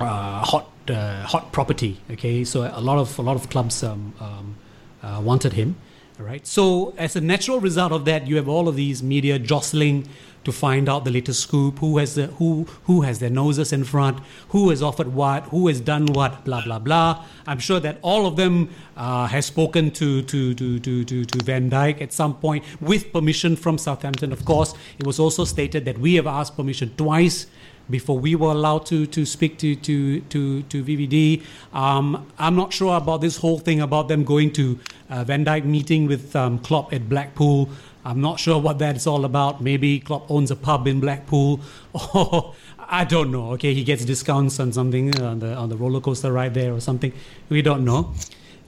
[0.00, 2.00] uh, hot uh, hot property.
[2.10, 4.56] Okay, so a lot of a lot of clubs um, um,
[5.02, 5.76] uh, wanted him.
[6.18, 6.46] All right.
[6.46, 10.08] So as a natural result of that, you have all of these media jostling
[10.46, 13.82] to find out the latest scoop, who has the, who who has their noses in
[13.84, 14.18] front,
[14.50, 17.24] who has offered what, who has done what, blah blah blah.
[17.46, 21.44] I'm sure that all of them uh, has spoken to to, to to to to
[21.44, 24.32] Van Dijk at some point with permission from Southampton.
[24.32, 27.46] Of course, it was also stated that we have asked permission twice
[27.88, 31.42] before we were allowed to to speak to to to to VVD.
[31.72, 34.78] Um, I'm not sure about this whole thing about them going to
[35.10, 37.68] uh, Van Dijk meeting with um, Klopp at Blackpool.
[38.06, 39.60] I'm not sure what that's all about.
[39.60, 41.60] Maybe Klopp owns a pub in Blackpool,
[42.14, 43.50] or I don't know.
[43.54, 46.72] Okay, he gets discounts on something uh, on the on the roller coaster ride there
[46.72, 47.12] or something.
[47.48, 48.14] We don't know.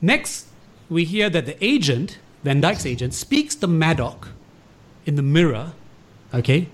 [0.03, 0.48] Next,
[0.90, 4.31] we hear that the agent, Van Dijk's agent, speaks to Maddock
[5.07, 5.72] in the mirror.
[6.35, 6.68] Okay,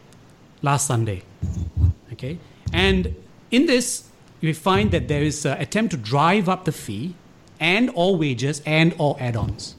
[0.62, 1.22] last Sunday.
[2.12, 2.38] Okay,
[2.72, 3.14] and
[3.50, 4.08] in this
[4.40, 7.14] we find that there is an attempt to drive up the fee
[7.60, 9.74] and all wages and all add-ons.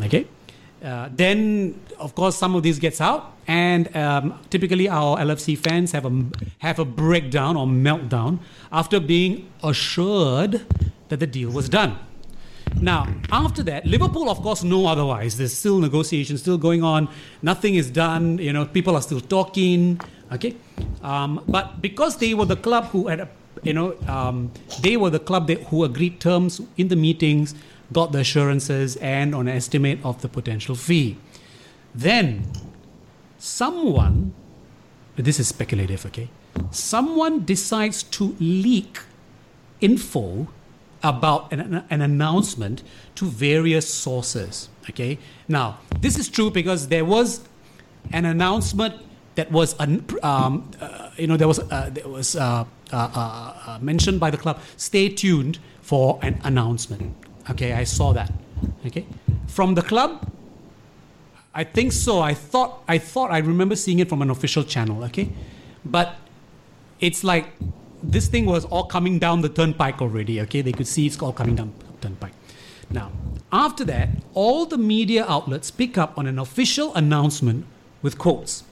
[0.00, 0.26] Okay,
[0.86, 5.90] uh, then of course some of this gets out, and um, typically our LFC fans
[5.90, 6.12] have a
[6.58, 8.38] have a breakdown or meltdown
[8.70, 10.64] after being assured
[11.08, 11.98] that the deal was done.
[12.80, 15.36] Now, after that, Liverpool, of course, know otherwise.
[15.38, 17.08] There's still negotiations still going on.
[17.42, 18.38] Nothing is done.
[18.38, 20.00] You know, people are still talking.
[20.30, 20.54] Okay,
[21.02, 23.28] um, but because they were the club who had, a,
[23.62, 27.54] you know, um, they were the club that, who agreed terms in the meetings,
[27.92, 31.16] got the assurances, and on an estimate of the potential fee.
[31.94, 32.50] Then,
[33.38, 34.34] someone,
[35.16, 36.04] this is speculative.
[36.06, 36.28] Okay,
[36.70, 39.00] someone decides to leak
[39.80, 40.48] info
[41.02, 42.82] about an, an announcement
[43.14, 44.68] to various sources.
[44.90, 45.18] Okay.
[45.48, 47.40] Now, this is true because there was
[48.12, 48.94] an announcement
[49.34, 53.54] that was, un, um, uh, you know, there was uh, there was uh, uh, uh,
[53.66, 54.60] uh, mentioned by the club.
[54.76, 57.14] Stay tuned for an announcement.
[57.50, 58.32] Okay, I saw that.
[58.86, 59.06] Okay,
[59.46, 60.32] from the club.
[61.54, 62.20] I think so.
[62.20, 65.02] I thought I thought I remember seeing it from an official channel.
[65.04, 65.30] Okay,
[65.84, 66.16] but
[67.00, 67.46] it's like
[68.02, 70.40] this thing was all coming down the turnpike already.
[70.42, 72.34] Okay, they could see it's all coming down the turnpike.
[72.90, 73.10] Now,
[73.50, 77.64] after that, all the media outlets pick up on an official announcement
[78.02, 78.64] with quotes.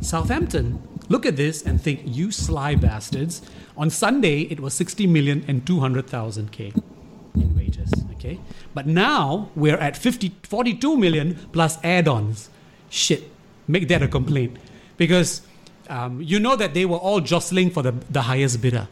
[0.00, 3.42] Southampton look at this and think, you sly bastards.
[3.76, 6.72] On Sunday, it was 60 million and 200,000 K
[7.40, 7.90] in wages.
[8.14, 8.38] Okay,
[8.74, 12.50] but now we're at 50, 42 million plus add-ons.
[12.90, 13.30] Shit,
[13.68, 14.56] make that a complaint
[14.96, 15.42] because
[15.88, 18.88] um, you know that they were all jostling for the, the highest bidder,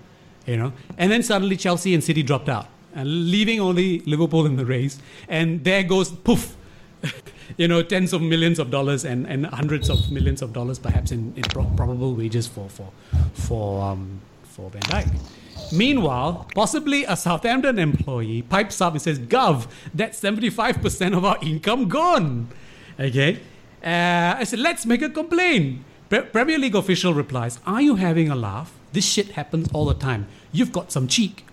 [0.46, 0.72] you know.
[0.98, 4.98] And then suddenly Chelsea and City dropped out, leaving only Liverpool in the race.
[5.28, 6.56] And there goes poof,
[7.56, 11.10] you know, tens of millions of dollars and, and hundreds of millions of dollars perhaps
[11.10, 12.90] in, in pro- probable wages for for
[13.34, 15.18] for um, for Van Dijk.
[15.74, 21.38] Meanwhile, possibly a Southampton employee pipes up and says, "Gov, that's seventy-five percent of our
[21.42, 22.48] income gone."
[22.98, 23.40] Okay,
[23.82, 28.30] uh, I said, "Let's make a complaint." Pre- Premier League official replies, Are you having
[28.30, 28.72] a laugh?
[28.92, 30.26] This shit happens all the time.
[30.52, 31.44] You've got some cheek.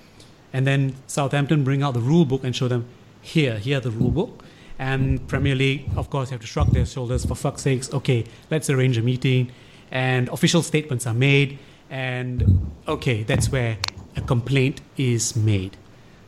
[0.53, 2.85] And then Southampton bring out the rule book and show them,
[3.21, 4.43] Here, here the rule book.
[4.77, 7.93] And Premier League, of course, have to shrug their shoulders for fuck's sakes.
[7.93, 9.51] Okay, let's arrange a meeting.
[9.89, 11.57] And official statements are made.
[11.89, 13.77] And okay, that's where
[14.15, 15.77] a complaint is made.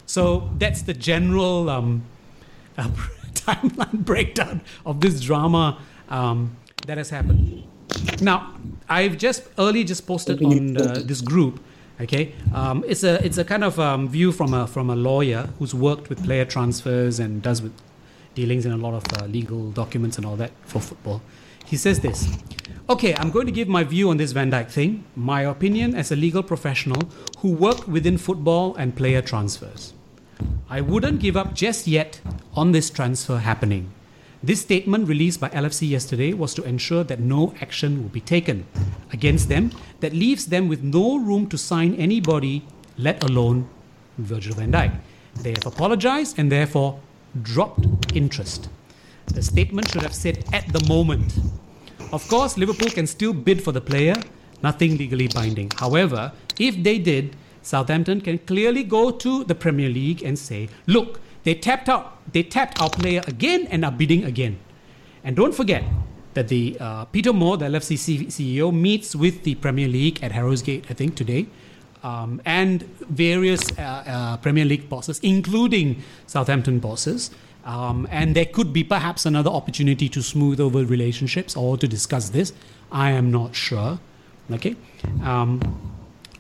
[0.06, 2.04] So that's the general um,
[2.78, 2.90] uh,
[3.34, 6.56] timeline breakdown of this drama um,
[6.88, 7.64] that has happened.
[8.22, 8.56] Now,
[8.90, 11.60] I've just early just posted on uh, this group.
[12.02, 15.50] Okay, um, it's a it's a kind of um, view from a from a lawyer
[15.60, 17.72] who's worked with player transfers and does with
[18.34, 21.22] dealings in a lot of uh, legal documents and all that for football.
[21.66, 22.28] He says this.
[22.90, 25.06] Okay, I'm going to give my view on this Van Dijk thing.
[25.16, 27.02] My opinion as a legal professional
[27.40, 29.94] who worked within football and player transfers.
[30.70, 32.20] I wouldn't give up just yet
[32.56, 33.94] on this transfer happening.
[34.44, 38.66] This statement released by LFC yesterday was to ensure that no action will be taken
[39.14, 42.66] against them that leaves them with no room to sign anybody,
[42.98, 43.70] let alone
[44.18, 44.92] Virgil van Dijk.
[45.36, 47.00] They have apologized and therefore
[47.42, 48.68] dropped interest.
[49.28, 51.34] The statement should have said at the moment.
[52.12, 54.16] Of course, Liverpool can still bid for the player,
[54.62, 55.72] nothing legally binding.
[55.78, 61.20] However, if they did, Southampton can clearly go to the Premier League and say, look,
[61.44, 62.20] they tapped out.
[62.32, 64.60] They tapped our player again and are bidding again.
[65.24, 65.84] And don't forget
[66.34, 70.86] that the uh, Peter Moore, the LFC CEO, meets with the Premier League at Harrogate,
[70.90, 71.48] I think today,
[72.04, 77.32] um, and various uh, uh, Premier League bosses, including Southampton bosses.
[77.66, 82.30] Um, and there could be perhaps another opportunity to smooth over relationships or to discuss
[82.30, 82.54] this.
[82.92, 84.00] I am not sure.
[84.52, 84.76] Okay,
[85.24, 85.62] um,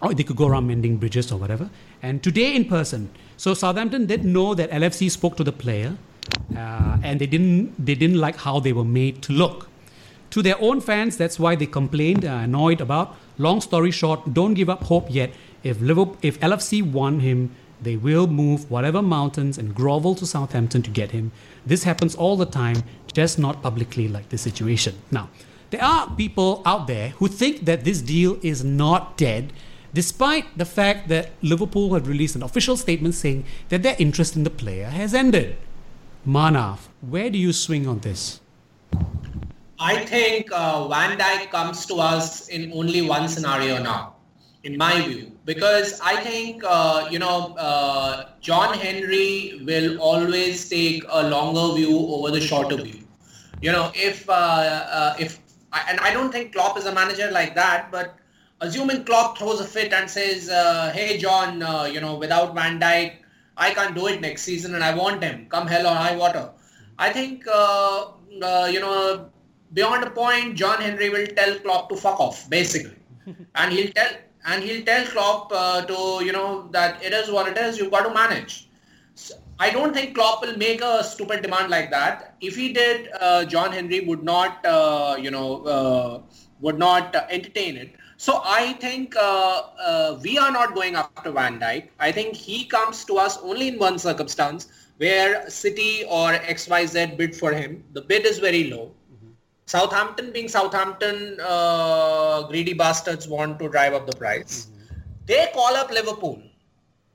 [0.02, 1.70] or they could go around mending bridges or whatever.
[2.02, 5.96] And today in person, so Southampton did know that LFC spoke to the player,
[6.56, 9.70] uh, and they didn't they didn't like how they were made to look.
[10.32, 13.16] To their own fans, that's why they complained, uh, annoyed about.
[13.38, 15.32] Long story short, don't give up hope yet.
[15.64, 20.82] If Liverpool, if LFC won him, they will move whatever mountains and grovel to Southampton
[20.82, 21.32] to get him.
[21.66, 24.96] This happens all the time, just not publicly like this situation.
[25.12, 25.30] Now,
[25.70, 29.54] there are people out there who think that this deal is not dead
[29.94, 34.44] despite the fact that Liverpool had released an official statement saying that their interest in
[34.44, 35.56] the player has ended.
[36.28, 38.40] Manav, where do you swing on this?
[39.80, 44.16] I think uh, Van Dijk comes to us in only one scenario now,
[44.64, 51.04] in my view, because I think uh, you know uh, John Henry will always take
[51.10, 53.00] a longer view over the shorter view.
[53.62, 55.40] You know, if uh, uh, if
[55.88, 58.16] and I don't think Klopp is a manager like that, but
[58.62, 62.80] assuming Klopp throws a fit and says, uh, "Hey John, uh, you know, without Van
[62.80, 63.16] Dijk,
[63.58, 66.50] I can't do it next season, and I want him, come hell or high water."
[66.98, 69.30] I think uh, uh you know,
[69.74, 72.96] beyond a point, John Henry will tell Klopp to fuck off, basically,
[73.56, 74.12] and he'll tell
[74.46, 77.78] and he'll tell Klopp uh, to you know that it is what it is.
[77.78, 78.70] You've got to manage.
[79.16, 82.36] So, I don't think Klopp will make a stupid demand like that.
[82.42, 86.22] If he did, uh, John Henry would not, uh, you know, uh,
[86.60, 87.96] would not uh, entertain it.
[88.18, 89.16] So I think
[90.24, 91.90] we are not going after Van Dijk.
[92.00, 94.68] I think he comes to us only in one circumstance
[94.98, 97.84] where City or XYZ bid for him.
[97.94, 98.92] The bid is very low.
[99.66, 104.68] Southampton being Southampton, uh, greedy bastards want to drive up the price.
[105.26, 106.42] They call up Liverpool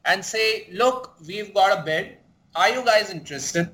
[0.05, 2.17] and say, look, we've got a bid.
[2.55, 3.71] Are you guys interested?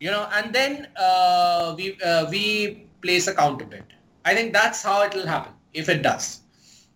[0.00, 3.84] You know, and then uh, we uh, we place a counter bid.
[4.24, 6.40] I think that's how it will happen if it does.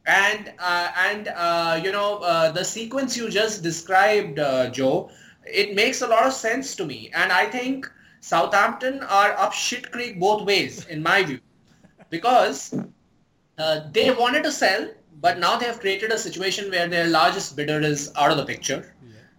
[0.07, 5.11] And uh, and uh, you know uh, the sequence you just described, uh, Joe,
[5.45, 7.11] it makes a lot of sense to me.
[7.15, 7.91] And I think
[8.25, 11.41] Southampton are up shit creek both ways, in my view,
[12.09, 12.75] because
[13.59, 14.89] uh, they wanted to sell,
[15.21, 18.47] but now they have created a situation where their largest bidder is out of the
[18.47, 18.95] picture.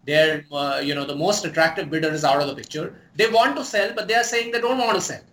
[0.06, 2.94] Their, uh, you know, the most attractive bidder is out of the picture.
[3.16, 5.24] They want to sell, but they are saying they don't want to sell.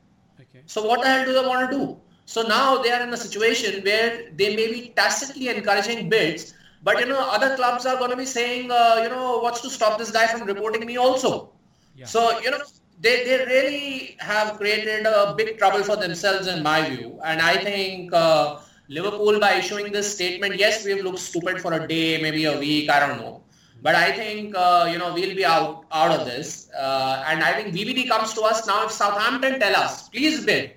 [0.40, 0.62] Okay.
[0.64, 2.00] So what the hell do they want to do?
[2.24, 7.00] So now they are in a situation where they may be tacitly encouraging bids, but
[7.00, 9.98] you know other clubs are going to be saying, uh, you know, what's to stop
[9.98, 11.50] this guy from reporting me also?
[11.94, 12.06] Yeah.
[12.06, 12.62] So you know
[13.02, 17.56] they, they really have created a big trouble for themselves in my view, and I
[17.56, 22.44] think uh, Liverpool by issuing this statement, yes, we've looked stupid for a day, maybe
[22.44, 23.42] a week, I don't know.
[23.82, 27.52] But I think uh, you know we'll be out out of this, uh, and I
[27.54, 28.84] think VVD comes to us now.
[28.84, 30.70] If Southampton tell us, please bid,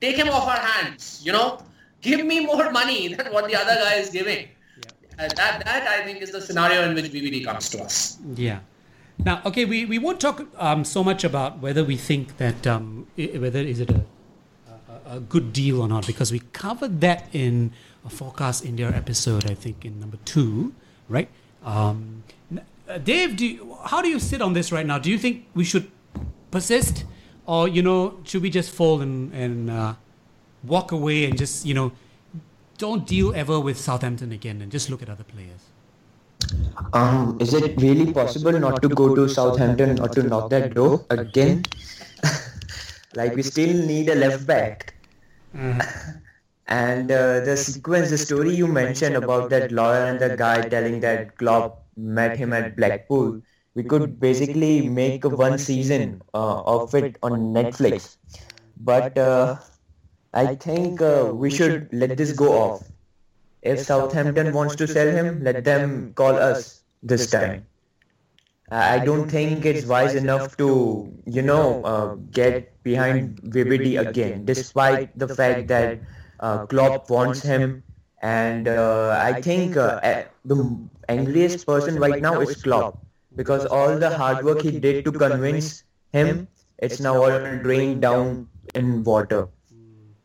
[0.00, 1.20] take him off our hands.
[1.22, 1.58] You know,
[2.00, 4.48] give me more money than what the other guy is giving.
[5.18, 8.16] Uh, that that I think is the scenario in which VVD comes to us.
[8.34, 8.60] Yeah.
[9.24, 13.06] Now, okay, we, we won't talk um, so much about whether we think that um,
[13.18, 14.04] i- whether is it a,
[15.10, 17.72] a, a good deal or not because we covered that in
[18.04, 20.74] a FOARcast India episode, I think in number two,
[21.08, 21.28] right?
[21.64, 22.22] Um,
[22.88, 24.98] uh, Dave, do you, how do you sit on this right now?
[24.98, 25.90] Do you think we should
[26.52, 27.04] persist,
[27.46, 29.94] or you know, should we just fall and and uh,
[30.62, 31.90] walk away and just you know,
[32.78, 35.62] don't deal ever with Southampton again and just look at other players?
[36.92, 41.04] Um, is it really possible not to go to Southampton or to knock that door
[41.10, 41.62] again?
[43.14, 44.94] like we still need a left back.
[46.68, 51.00] And uh, the sequence, the story you mentioned about that lawyer and the guy telling
[51.00, 53.40] that Klopp met him at Blackpool,
[53.74, 58.16] we could basically make one season uh, of it on Netflix.
[58.78, 59.56] But uh,
[60.34, 62.90] I think uh, we should let this go off.
[63.66, 67.66] If Southampton wants to sell him, let them call us this time.
[68.70, 75.16] I don't think it's wise enough to, you know, uh, get behind VVD again, despite
[75.18, 76.00] the fact that
[76.40, 77.82] uh, Klopp wants him.
[78.22, 82.98] And uh, I think uh, the angriest person right now is Klopp
[83.36, 86.48] because all the hard work he did to convince him,
[86.78, 89.48] it's now all drained down in water.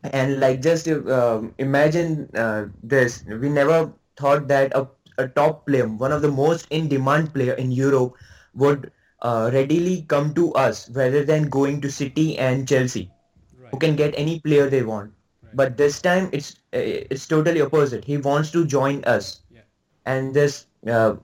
[0.03, 4.87] And like just uh, imagine uh, this, we never thought that a,
[5.17, 8.15] a top player, one of the most in-demand player in Europe,
[8.53, 8.91] would
[9.21, 13.11] uh, readily come to us rather than going to City and Chelsea,
[13.71, 15.13] who can get any player they want.
[15.53, 16.79] But this time it's uh,
[17.11, 18.05] it's totally opposite.
[18.05, 19.61] He wants to join us, Yeah.
[20.05, 21.15] and this uh,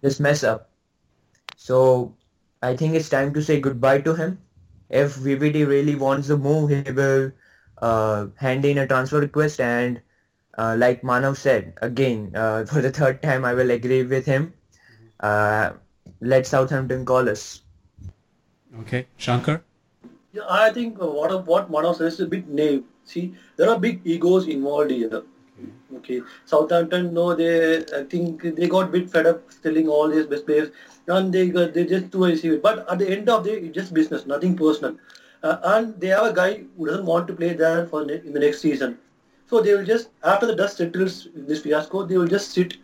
[0.00, 0.70] this mess up.
[1.56, 2.14] So
[2.62, 4.38] I think it's time to say goodbye to him.
[4.90, 7.32] If VVD really wants the move, he will
[7.78, 10.00] uh, hand in a transfer request and
[10.58, 14.52] uh, like Manav said, again, uh, for the third time, I will agree with him.
[15.20, 15.72] Uh,
[16.20, 17.62] let Southampton call us.
[18.80, 19.62] Okay, Shankar.
[20.32, 22.84] Yeah, I think uh, what what Manav says is a bit naive.
[23.04, 25.22] See, there are big egos involved here.
[25.96, 30.26] Okay, Southampton, no, they I think they got a bit fed up selling all these
[30.26, 30.70] best players,
[31.06, 32.62] and they they just do receive it.
[32.62, 34.98] But at the end of the day, it's just business, nothing personal.
[35.42, 38.32] Uh, and they have a guy who doesn't want to play there for ne- in
[38.32, 38.98] the next season.
[39.46, 42.76] So they will just after the dust settles in this fiasco, they will just sit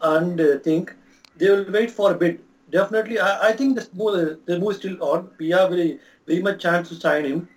[0.00, 0.94] and uh, think.
[1.36, 2.40] They will wait for a bit.
[2.70, 5.30] Definitely, I, I think the move, the move is still on.
[5.38, 7.48] We have very, very much chance to sign him,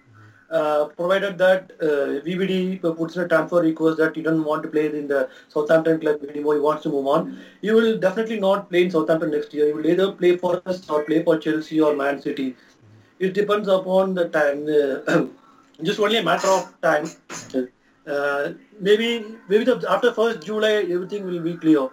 [0.49, 4.69] uh, provided that uh, VVD puts in a transfer request that he doesn't want to
[4.69, 6.55] play in the Southampton club anymore.
[6.55, 7.39] He wants to move on.
[7.61, 9.67] He will definitely not play in Southampton next year.
[9.67, 12.55] He will either play for us or play for Chelsea or Man City.
[13.19, 14.67] It depends upon the time.
[14.67, 15.25] Uh,
[15.83, 17.07] just only a matter of time.
[18.05, 21.87] Uh, maybe maybe the, after first July everything will be clear,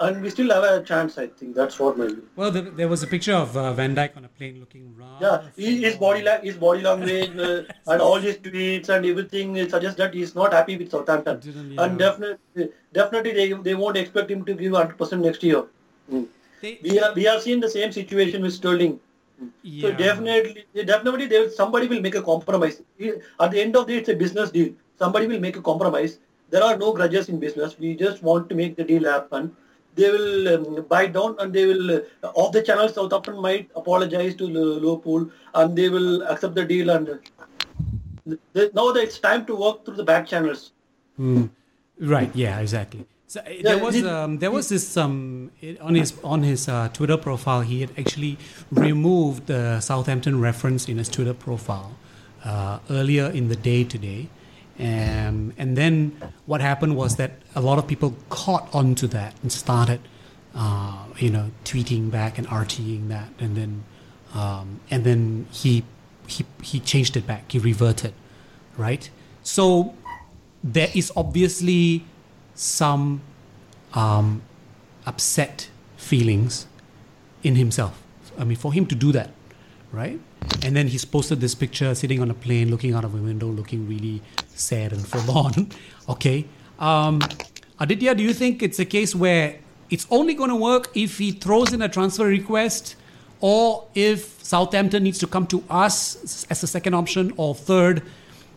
[0.00, 1.16] and we still have a chance.
[1.16, 2.28] I think that's what my view.
[2.36, 5.22] Well, there, there was a picture of uh, Van Dijk on a plane looking round.
[5.22, 9.56] Yeah, he- his body la- his body language uh, and all his tweets and everything
[9.70, 11.40] suggests that he's not happy with Southampton.
[11.40, 15.64] Didn't, And definitely, definitely they, they won't expect him to give 100% next year.
[16.12, 16.26] Mm.
[16.60, 19.00] They- we are we are seeing the same situation with Sterling.
[19.80, 22.82] So definitely, definitely, there somebody will make a compromise.
[23.40, 24.70] At the end of the day, it's a business deal.
[24.98, 26.18] Somebody will make a compromise.
[26.50, 27.78] There are no grudges in business.
[27.78, 29.54] We just want to make the deal happen.
[29.94, 32.00] They will um, buy down and they will, uh,
[32.34, 36.90] off the channel, Southampton might apologize to Li- Liverpool and they will accept the deal.
[36.90, 40.72] And uh, th- now that it's time to work through the back channels.
[41.98, 42.30] Right.
[42.34, 42.60] Yeah.
[42.60, 43.06] Exactly.
[43.28, 46.88] So uh, there was um, there was this um it- on his on his uh,
[46.92, 47.62] Twitter profile.
[47.62, 48.38] He had actually
[48.70, 51.96] removed the Southampton reference in his Twitter profile
[52.44, 54.28] uh, earlier in the day today,
[54.78, 56.12] um, and then
[56.46, 60.00] what happened was that a lot of people caught onto that and started,
[60.54, 63.82] uh, you know, tweeting back and RTing that, and then
[64.34, 65.82] um, and then he
[66.28, 67.50] he he changed it back.
[67.50, 68.14] He reverted,
[68.76, 69.10] right?
[69.42, 69.94] So
[70.62, 72.04] there is obviously
[72.56, 73.20] some
[73.94, 74.42] um,
[75.04, 76.66] upset feelings
[77.44, 78.02] in himself.
[78.38, 79.30] I mean, for him to do that,
[79.92, 80.18] right?
[80.62, 83.46] And then he's posted this picture sitting on a plane, looking out of a window,
[83.46, 85.70] looking really sad and forlorn.
[86.08, 86.46] okay.
[86.78, 87.20] Um,
[87.78, 89.58] Aditya, do you think it's a case where
[89.90, 92.96] it's only going to work if he throws in a transfer request,
[93.40, 98.02] or if Southampton needs to come to us as a second option, or third,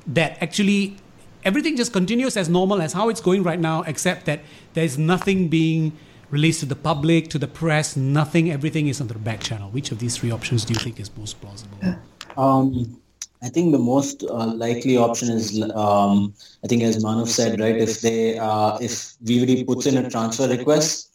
[0.08, 0.98] that actually
[1.44, 4.42] everything just continues as normal as how it's going right now, except that
[4.74, 5.98] there's nothing being
[6.30, 9.70] released to the public, to the press, nothing, everything is on the back channel.
[9.72, 11.78] Which of these three options do you think is most plausible?
[12.38, 13.00] Um,
[13.42, 16.34] I think the most uh, likely option is, um,
[16.64, 17.76] I think, as Manav said, right?
[17.76, 21.09] If they, uh, if VVD puts in a transfer request,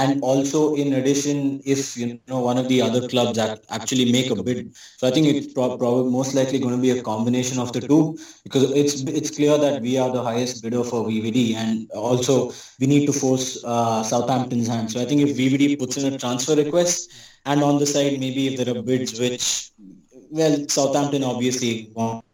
[0.00, 4.30] and also in addition, if you know one of the other clubs act, actually make
[4.30, 7.60] a bid, so I think it's pro- probably most likely going to be a combination
[7.64, 11.54] of the two because it's it's clear that we are the highest bidder for VVD,
[11.54, 14.90] and also we need to force uh, Southampton's hand.
[14.90, 17.12] So I think if VVD puts in a transfer request,
[17.46, 19.70] and on the side maybe if there are bids which
[20.30, 22.24] well, Southampton obviously want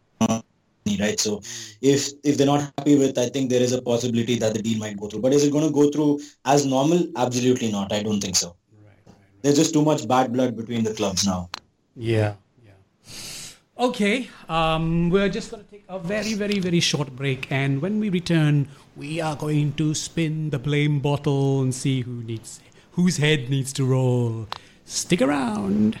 [0.91, 1.19] money, right?
[1.19, 1.41] So
[1.81, 4.79] if if they're not happy with, I think there is a possibility that the deal
[4.79, 5.21] might go through.
[5.21, 7.07] But is it going to go through as normal?
[7.15, 7.91] Absolutely not.
[7.91, 8.55] I don't think so.
[8.85, 11.49] right There's just too much bad blood between the clubs now.
[11.95, 12.71] Yeah, yeah.
[13.77, 17.99] Okay, um, we're just going to take a very, very, very short break, and when
[17.99, 22.59] we return, we are going to spin the blame bottle and see who needs,
[22.91, 24.47] whose head needs to roll.
[24.85, 25.99] Stick around.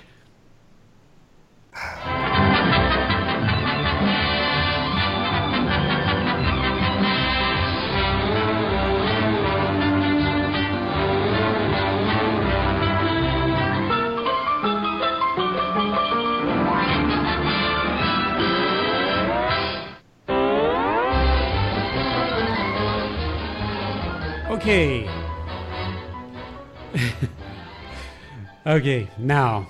[28.71, 29.69] Okay, now,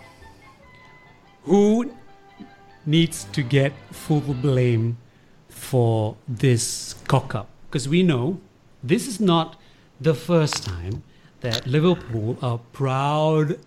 [1.43, 1.91] who
[2.85, 4.97] needs to get full blame
[5.49, 7.49] for this cock up?
[7.69, 8.39] Because we know
[8.83, 9.59] this is not
[9.99, 11.03] the first time
[11.41, 13.59] that Liverpool, a proud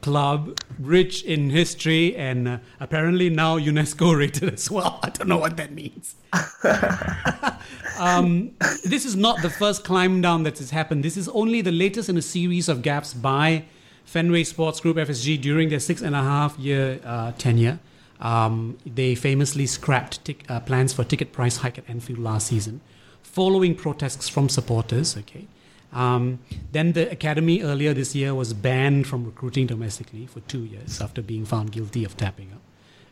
[0.00, 4.98] club, rich in history, and uh, apparently now UNESCO rated as well.
[5.02, 6.14] I don't know what that means.
[7.98, 8.52] um,
[8.84, 11.04] this is not the first climb down that has happened.
[11.04, 13.64] This is only the latest in a series of gaps by
[14.04, 17.78] Fenway Sports Group FSG during their six and a half year uh, tenure.
[18.20, 22.80] Um, they famously scrapped tic- uh, plans for ticket price hike at Anfield last season,
[23.22, 25.16] following protests from supporters.
[25.16, 25.46] Okay.
[25.92, 26.40] Um,
[26.72, 31.22] then the academy earlier this year was banned from recruiting domestically for two years after
[31.22, 32.60] being found guilty of tapping up.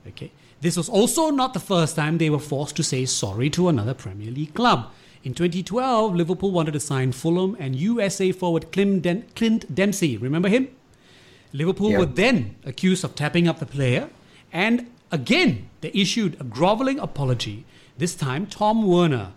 [0.08, 0.32] Okay.
[0.60, 3.94] This was also not the first time they were forced to say sorry to another
[3.94, 4.90] Premier League club.
[5.24, 10.16] In 2012, Liverpool wanted to sign Fulham and USA forward Clint, Den- Clint Dempsey.
[10.16, 10.68] Remember him?
[11.52, 11.98] Liverpool Yeah.
[11.98, 14.08] were then accused of tapping up the player,
[14.52, 17.64] and again they issued a groveling apology.
[17.98, 19.28] This time, Tom Werner.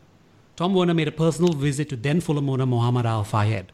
[0.55, 3.66] Tom Werner made a personal visit to then Fulham owner Mohammad Al Fayed,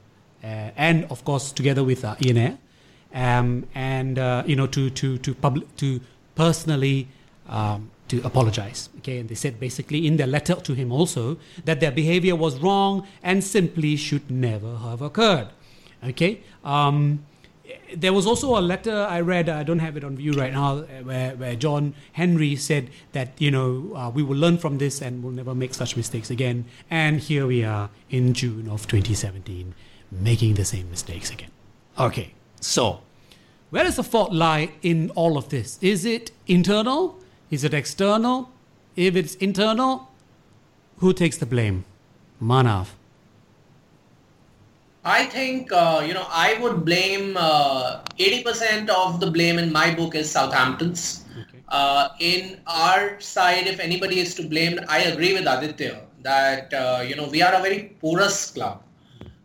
[0.44, 2.58] uh, and of course together with uh, Ian Ayre,
[3.14, 6.02] um, and uh, you know to to to public to
[6.34, 7.08] personally
[7.48, 8.90] um, to apologize.
[9.00, 12.58] Okay, and they said basically in their letter to him also that their behavior was
[12.60, 15.50] wrong and simply should never have occurred.
[16.04, 16.42] Okay.
[16.66, 17.26] Um,
[17.96, 19.50] there was also a letter I read.
[19.50, 23.40] I don't have it on view right now, uh, where, where John Henry said that
[23.40, 26.66] you know uh, we will learn from this and we'll never make such mistakes again.
[26.90, 29.74] And here we are in June of 2017,
[30.12, 31.52] making the same mistakes again.
[32.00, 33.02] Okay, so
[33.70, 35.78] where does the fault lie in all of this?
[35.82, 37.20] Is it internal?
[37.50, 38.50] Is it external?
[38.96, 40.10] If it's internal,
[40.98, 41.86] who takes the blame?
[42.42, 42.88] Manav.
[45.04, 49.72] I think uh, you know I would blame uh, eighty percent of the blame in
[49.72, 51.26] my book is Southampton's.
[51.32, 51.64] Okay.
[51.70, 57.04] Uh, in our side, if anybody is to blame, I agree with Aditya that uh,
[57.08, 58.84] you know we are a very porous club.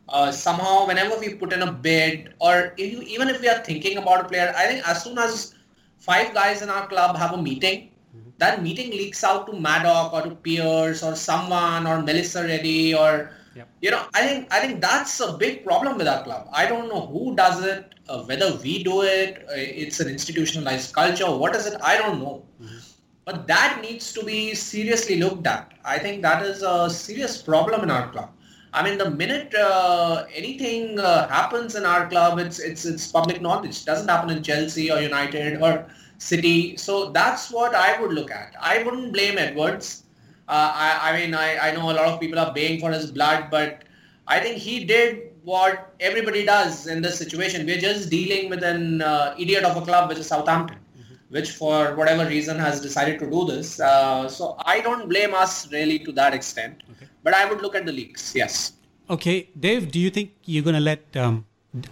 [0.08, 3.58] Uh, somehow, whenever we put in a bid, or if you, even if we are
[3.64, 5.54] thinking about a player, I think as soon as
[5.96, 8.30] five guys in our club have a meeting, mm-hmm.
[8.38, 13.32] that meeting leaks out to Maddock or to Pearce or someone or Melissa Reddy or
[13.56, 13.68] Yep.
[13.80, 16.48] You know, I think I think that's a big problem with our club.
[16.52, 19.46] I don't know who does it, uh, whether we do it.
[19.48, 21.30] Uh, it's an institutionalized culture.
[21.30, 21.80] What is it?
[21.82, 22.44] I don't know.
[22.62, 22.76] Mm-hmm.
[23.24, 25.72] But that needs to be seriously looked at.
[25.84, 28.30] I think that is a serious problem in our club.
[28.74, 33.40] I mean, the minute uh, anything uh, happens in our club, it's it's it's public
[33.40, 33.80] knowledge.
[33.80, 35.86] It doesn't happen in Chelsea or United or
[36.18, 36.76] City.
[36.76, 38.54] So that's what I would look at.
[38.60, 40.02] I wouldn't blame Edwards.
[40.48, 43.10] Uh, I, I mean, I, I know a lot of people are baying for his
[43.10, 43.82] blood, but
[44.28, 47.66] I think he did what everybody does in this situation.
[47.66, 51.14] We're just dealing with an uh, idiot of a club, which is Southampton, mm-hmm.
[51.30, 53.80] which for whatever reason has decided to do this.
[53.80, 57.08] Uh, so I don't blame us really to that extent, okay.
[57.22, 58.34] but I would look at the leaks.
[58.34, 58.72] Yes.
[59.08, 61.46] Okay, Dave, do you think you're going to let um,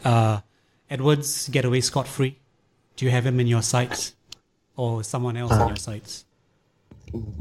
[0.04, 0.40] uh,
[0.90, 2.38] Edwards get away scot free?
[2.96, 4.14] Do you have him in your sights
[4.76, 6.24] or someone else in your sights?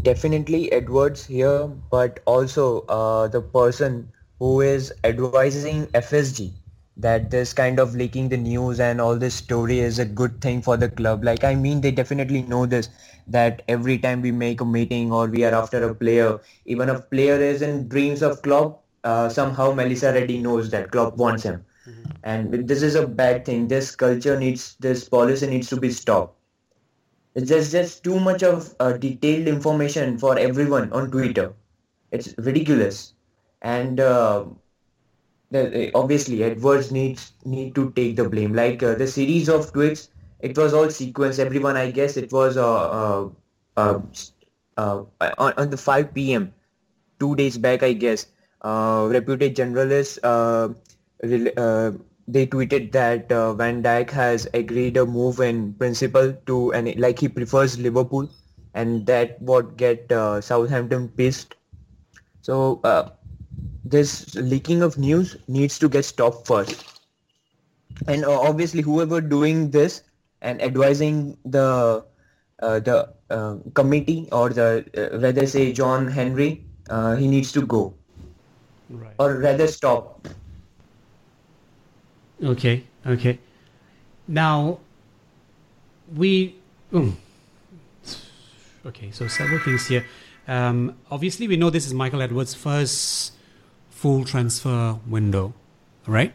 [0.02, 6.52] Definitely Edwards here, but also uh, the person who is advising FSG
[6.98, 10.62] that this kind of leaking the news and all this story is a good thing
[10.62, 11.24] for the club.
[11.24, 12.90] Like, I mean, they definitely know this,
[13.28, 17.10] that every time we make a meeting or we are after a player, even if
[17.10, 21.66] player is in dreams of club, uh, somehow Melissa Reddy knows that club wants him.
[21.88, 22.12] Mm-hmm.
[22.24, 23.68] And this is a bad thing.
[23.68, 26.38] This culture needs, this policy needs to be stopped
[27.34, 31.54] there's just too much of uh, detailed information for everyone on Twitter.
[32.12, 33.14] It's ridiculous,
[33.62, 34.46] and uh,
[35.96, 38.54] obviously Edwards needs need to take the blame.
[38.54, 40.10] Like uh, the series of tweets,
[40.40, 41.40] it was all sequence.
[41.40, 43.30] Everyone, I guess, it was uh,
[43.78, 44.00] uh,
[44.78, 45.04] uh,
[45.38, 46.54] on, on the 5 p.m.
[47.20, 48.28] two days back, I guess.
[48.64, 50.20] reputed journalist
[52.28, 57.20] they tweeted that uh, Van Dijk has agreed a move in principle to and like
[57.20, 58.30] he prefers Liverpool,
[58.74, 61.56] and that would get uh, Southampton pissed.
[62.42, 63.10] So uh,
[63.84, 66.86] this leaking of news needs to get stopped first,
[68.08, 70.04] and uh, obviously whoever doing this
[70.42, 72.06] and advising the
[72.60, 74.86] uh, the uh, committee or the
[75.22, 76.64] rather say John Henry,
[77.18, 77.94] he needs to go,
[78.90, 79.16] right.
[79.20, 80.28] or rather stop
[82.44, 83.40] Okay, okay.
[84.28, 84.80] Now,
[86.14, 86.56] we.
[86.92, 87.14] Mm,
[88.86, 90.06] okay, so several things here.
[90.48, 93.34] Um, obviously, we know this is Michael Edwards' first
[93.90, 95.54] full transfer window,
[96.06, 96.34] right?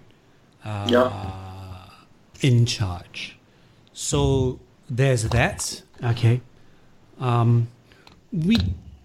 [0.64, 1.84] Uh, yeah.
[2.40, 3.36] In charge.
[3.92, 5.82] So there's that.
[6.02, 6.40] Okay.
[7.20, 7.68] Um,
[8.32, 8.56] we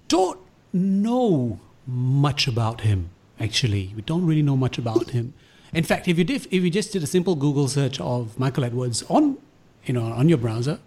[0.07, 0.39] don't
[0.71, 3.91] know much about him, actually.
[3.95, 5.33] We don't really know much about him.
[5.73, 8.63] In fact, if you did, if you just did a simple Google search of Michael
[8.63, 9.37] Edwards on,
[9.85, 10.79] you know, on your browser,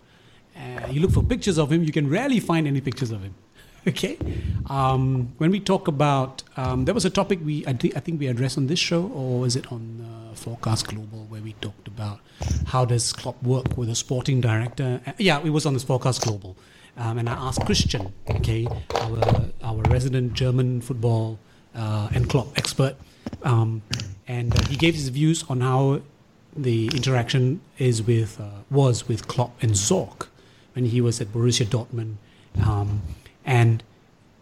[0.57, 3.35] uh, you look for pictures of him, you can rarely find any pictures of him.
[3.89, 4.19] Okay.
[4.69, 8.19] Um, when we talk about, um, there was a topic we I think I think
[8.19, 11.87] we addressed on this show, or was it on uh, FOARcast Global, where we talked
[11.87, 12.19] about
[12.67, 15.01] how does Klopp work with a sporting director?
[15.07, 16.57] Uh, yeah, it was on this FOARcast Global,
[16.97, 21.39] um, and I asked Christian, okay, our our resident German football
[21.77, 22.97] uh, and Klopp expert,
[23.45, 23.83] um,
[24.29, 26.01] and uh, he gave his views on how
[26.57, 30.29] the interaction is with uh, was with Klopp and Zorc
[30.75, 32.17] when he was at Borussia Dortmund,
[32.67, 33.03] um,
[33.45, 33.83] and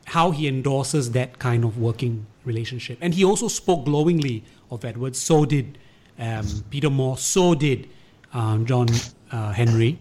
[0.06, 2.98] how he endorses that kind of working relationship.
[3.00, 5.18] And he also spoke glowingly of Edwards.
[5.18, 5.78] So did
[6.18, 7.16] um, Peter Moore.
[7.16, 7.88] So did
[8.32, 8.88] um, John
[9.32, 9.98] uh, Henry.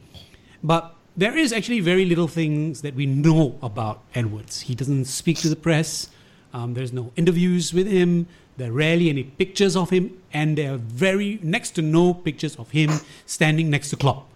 [0.63, 4.61] But there is actually very little things that we know about Edwards.
[4.61, 6.09] He doesn't speak to the press.
[6.53, 8.27] Um, there's no interviews with him.
[8.57, 12.55] There are rarely any pictures of him, and there are very next to no pictures
[12.57, 12.91] of him
[13.25, 14.29] standing next to Klopp.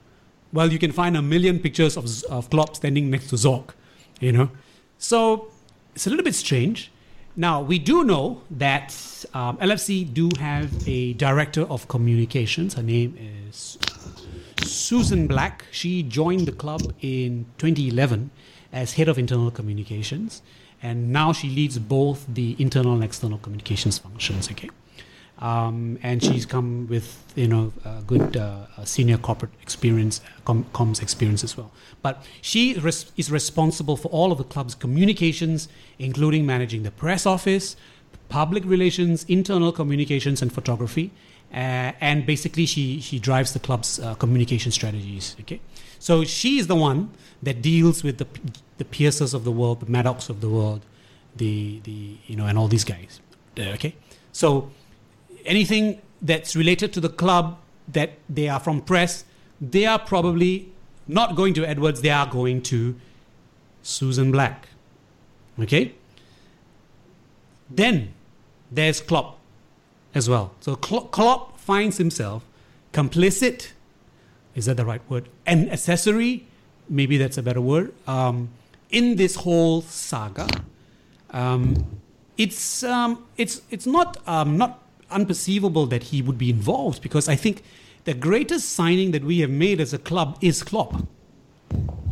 [0.54, 3.72] Well, you can find a million pictures of, of Klopp standing next to Zorc,
[4.20, 4.50] you know.
[4.98, 5.50] So
[5.94, 6.92] it's a little bit strange.
[7.36, 8.96] Now, we do know that
[9.34, 12.74] um, LFC do have a director of communications.
[12.74, 13.16] Her name
[13.50, 13.78] is
[14.64, 15.66] Susan Black.
[15.72, 18.32] She joined the club in 2011
[18.74, 20.42] as head of internal communications
[20.82, 24.50] and now she leads both the internal and external communications functions.
[24.52, 24.70] Okay,
[25.40, 27.74] um, and she's come with you know
[28.06, 31.72] good uh, senior corporate experience, com- comms experience as well.
[32.02, 35.68] But she res- is responsible for all of the club's communications,
[36.00, 37.76] including managing the press office,
[38.30, 41.12] public relations, internal communications, and photography.
[41.52, 45.36] Uh, and basically, she, she drives the club's uh, communication strategies.
[45.42, 45.62] Okay,
[45.98, 47.12] so she is the one
[47.44, 48.28] that deals with the
[48.78, 50.82] the Pearces of the world, the Maddocks of the world,
[51.36, 53.20] the the you know, and all these guys.
[53.58, 53.96] Uh, Okay,
[54.32, 54.70] so
[55.46, 57.58] anything that's related to the club
[57.88, 59.24] that they are from press,
[59.62, 60.72] they are probably
[61.08, 62.02] not going to Edwards.
[62.02, 62.96] They are going to
[63.82, 64.68] Susan Black.
[65.60, 65.94] Okay.
[67.70, 68.14] Then
[68.72, 69.40] there's Klopp
[70.14, 70.54] as well.
[70.60, 72.44] So Klo- Klopp finds himself
[72.94, 73.72] complicit.
[74.56, 75.30] Is that the right word?
[75.46, 76.47] An accessory,
[76.90, 77.94] maybe that's a better word.
[78.08, 78.50] Um,
[78.90, 80.48] in this whole saga,
[81.32, 81.86] um,
[82.38, 84.82] it's um, it's it's not um, not
[85.12, 87.64] unperceivable that he would be involved because I think
[88.06, 91.04] the greatest signing that we have made as a club is Klopp.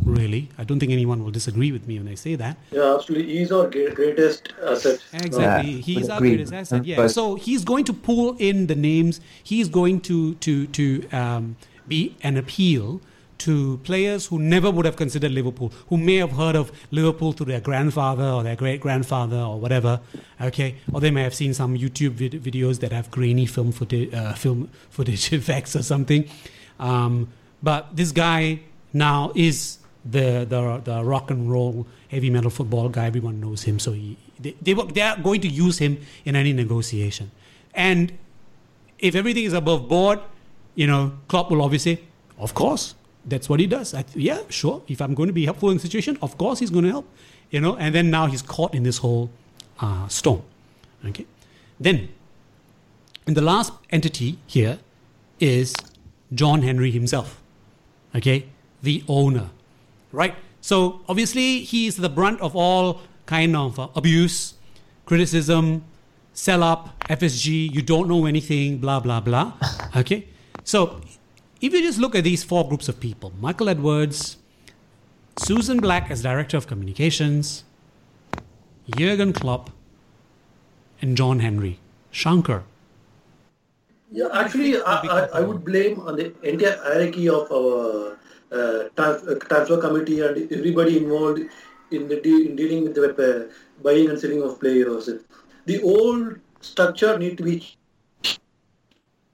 [0.04, 2.56] Really, I don't think anyone will disagree with me when I say that.
[2.70, 3.38] Yeah, absolutely.
[3.38, 5.02] He's our greatest asset.
[5.12, 5.72] Exactly.
[5.72, 6.84] Yeah, he's our greatest asset.
[6.84, 6.96] Yeah.
[6.96, 9.20] But- So he's going to pull in the names.
[9.42, 11.56] He's going to to to um,
[11.88, 13.00] be an appeal
[13.38, 17.46] to players who never would have considered Liverpool, who may have heard of Liverpool through
[17.46, 20.00] their grandfather or their great grandfather or whatever.
[20.40, 24.12] Okay, or they may have seen some YouTube vid- videos that have grainy film footage,
[24.14, 26.28] uh, film footage effects or something.
[26.78, 27.28] Um,
[27.62, 28.60] but this guy
[28.92, 33.06] now is the, the the rock and roll heavy metal football guy.
[33.06, 36.52] Everyone knows him, so he, they they they are going to use him in any
[36.52, 37.30] negotiation.
[37.74, 38.12] And
[38.98, 40.20] if everything is above board,
[40.74, 42.06] you know, Klopp will obviously,
[42.38, 42.94] of course,
[43.26, 43.94] that's what he does.
[43.94, 44.82] I, yeah, sure.
[44.88, 47.08] If I'm going to be helpful in the situation, of course he's going to help.
[47.50, 49.30] You know, and then now he's caught in this whole
[49.80, 50.42] uh, storm.
[51.04, 51.26] Okay,
[51.78, 52.08] then,
[53.26, 54.78] and the last entity here
[55.38, 55.74] is
[56.32, 57.40] John Henry himself.
[58.14, 58.46] Okay,
[58.82, 59.50] the owner,
[60.10, 60.34] right?
[60.60, 64.54] So obviously he's the brunt of all kind of uh, abuse,
[65.04, 65.84] criticism,
[66.32, 69.52] sell up, FSG, you don't know anything, blah, blah, blah.
[69.96, 70.26] Okay?
[70.64, 71.00] So
[71.60, 74.38] if you just look at these four groups of people Michael Edwards,
[75.38, 77.64] Susan Black as Director of Communications,
[78.96, 79.70] Jurgen Klopp,
[81.00, 81.78] and John Henry.
[82.10, 82.64] Shankar.
[84.10, 88.16] Yeah, actually, I, I, I would blame on the entire hierarchy of our
[88.50, 91.40] uh, uh, transfer committee and everybody involved
[91.90, 93.52] in the de- in dealing with the uh,
[93.82, 95.10] buying and selling of players.
[95.66, 97.76] The old structure need to be.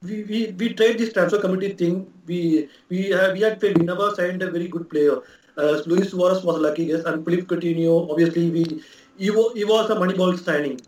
[0.03, 2.13] We, we, we tried this transfer committee thing.
[2.27, 3.63] We we have we had.
[3.63, 5.19] We never signed a very good player.
[5.57, 8.11] Uh, Luis Suarez was lucky yes, and Philippe Coutinho.
[8.11, 8.65] Obviously, we
[9.19, 10.81] he, wa- he was a moneyball signing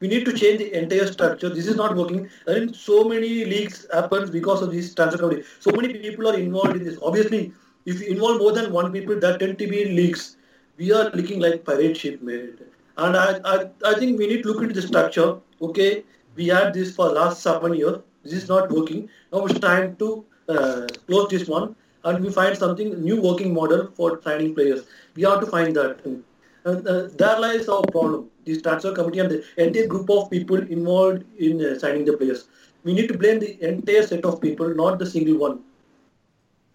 [0.00, 1.48] we need to change the entire structure.
[1.48, 2.28] This is not working.
[2.46, 5.44] And so many leaks happens because of this transfer committee.
[5.60, 6.98] So many people are involved in this.
[7.02, 7.52] Obviously,
[7.86, 10.36] if you involve more than one people, that tend to be leaks.
[10.76, 12.58] We are leaking like pirate ship, mate.
[12.98, 15.36] And I, I, I think we need to look into the structure.
[15.62, 16.04] Okay,
[16.34, 17.98] we had this for last seven years.
[18.30, 19.08] This is not working.
[19.32, 21.74] Now it's time to uh, close this one
[22.04, 24.84] and we find something new working model for signing players.
[25.14, 26.04] We have to find that.
[26.04, 28.28] And uh, there lies our problem.
[28.44, 32.46] This transfer committee and the entire group of people involved in uh, signing the players.
[32.84, 35.60] We need to blame the entire set of people, not the single one.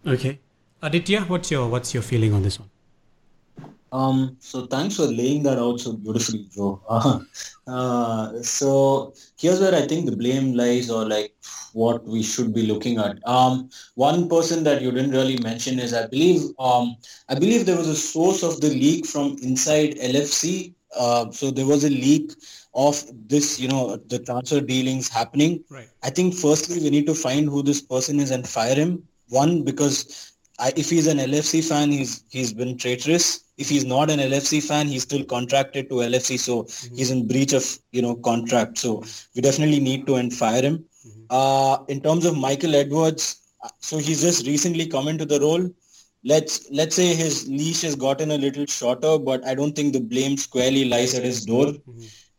[0.06, 0.38] Okay.
[0.82, 2.71] Aditya, what's your what's your feeling on this one?
[3.92, 6.80] Um, so thanks for laying that out so beautifully, Joe.
[6.88, 7.20] Uh,
[7.66, 11.34] uh, so here's where I think the blame lies, or like
[11.74, 13.18] what we should be looking at.
[13.28, 16.96] Um, one person that you didn't really mention is, I believe, um,
[17.28, 20.74] I believe there was a source of the leak from inside LFC.
[20.96, 22.32] Uh, so there was a leak
[22.74, 25.62] of this, you know, the transfer dealings happening.
[25.70, 25.88] Right.
[26.02, 29.02] I think firstly we need to find who this person is and fire him.
[29.28, 33.44] One because I, if he's an LFC fan, he's he's been traitorous.
[33.62, 37.52] If he's not an LFC fan, he's still contracted to LFC, so he's in breach
[37.52, 38.78] of you know contract.
[38.78, 39.02] So
[39.34, 40.84] we definitely need to and fire him.
[41.30, 43.24] Uh, in terms of Michael Edwards,
[43.64, 45.68] uh, so he's just recently come into the role.
[46.24, 50.00] Let's let's say his leash has gotten a little shorter, but I don't think the
[50.00, 51.74] blame squarely lies at his door.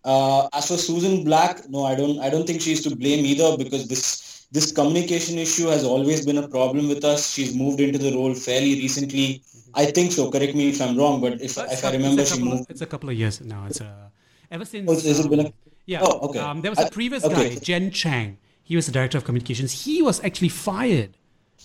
[0.05, 2.19] Uh, as for Susan Black, no, I don't.
[2.19, 6.38] I don't think she's to blame either because this this communication issue has always been
[6.38, 7.34] a problem with us.
[7.34, 9.41] She's moved into the role fairly recently.
[9.74, 10.30] I think so.
[10.30, 12.72] Correct me if I'm wrong, but if, But if I remember, she couple of- moved.
[12.72, 13.66] it's a couple of years now.
[13.68, 14.12] It's a
[14.51, 14.89] ever since.
[14.89, 15.54] Oh, has it been a- um,
[15.88, 15.99] yeah.
[16.04, 16.39] Oh, okay.
[16.39, 17.49] Um, there was a previous okay.
[17.49, 18.38] guy, Jen Chang.
[18.64, 19.72] He was the director of communications.
[19.86, 21.18] He was actually fired.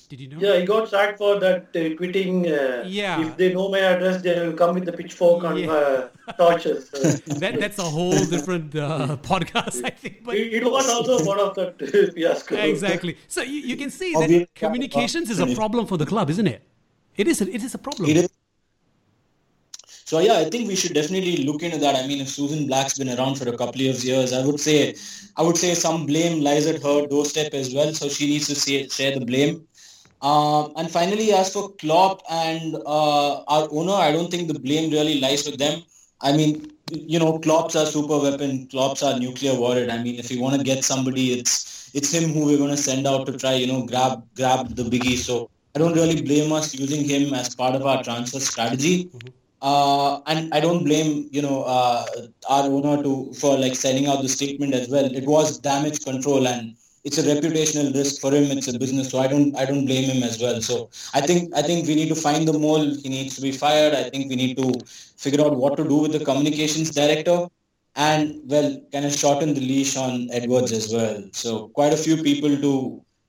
[0.08, 0.38] Did you know?
[0.40, 2.36] Yeah, he got sacked for that uh, tweeting.
[2.46, 3.20] Uh, Yeah.
[3.24, 5.70] If they know my address, they will come with the pitchfork and Yeah.
[5.72, 6.90] uh, torches.
[7.42, 10.24] That, that's a whole different uh, podcast, I think.
[10.24, 12.56] But it, it was also one of that fiasco.
[12.56, 13.16] exactly.
[13.28, 16.46] So you, you can see Obvious- that communications is a problem for the club, isn't
[16.46, 16.62] it?
[17.16, 17.40] It is.
[17.40, 18.08] A, it is a problem.
[18.10, 18.28] It is.
[20.10, 21.94] So yeah, I think we should definitely look into that.
[21.94, 24.94] I mean, if Susan Black's been around for a couple of years, I would say,
[25.36, 27.92] I would say some blame lies at her doorstep as well.
[27.92, 29.66] So she needs to say, share the blame.
[30.20, 34.90] Um, and finally, as for Klopp and uh, our owner, I don't think the blame
[34.90, 35.82] really lies with them.
[36.20, 38.66] I mean, you know, Klopp's our super weapon.
[38.68, 39.90] Klopp's our nuclear warhead.
[39.90, 42.76] I mean, if you want to get somebody, it's it's him who we're going to
[42.76, 45.16] send out to try, you know, grab grab the biggie.
[45.16, 49.04] So I don't really blame us using him as part of our transfer strategy.
[49.04, 49.28] Mm-hmm.
[49.60, 52.06] Uh, and I don't blame you know uh,
[52.48, 55.04] our owner to for like sending out the statement as well.
[55.04, 56.76] It was damage control and
[57.08, 58.44] it's a reputational risk for him.
[58.56, 60.58] It's a business, so I don't I don't blame him as well.
[60.70, 60.76] So
[61.18, 62.88] I think I think we need to find the mole.
[63.04, 63.94] He needs to be fired.
[63.94, 64.68] I think we need to
[65.24, 67.38] figure out what to do with the communications director,
[67.96, 71.18] and well, kind of shorten the leash on Edwards as well.
[71.42, 72.72] So quite a few people to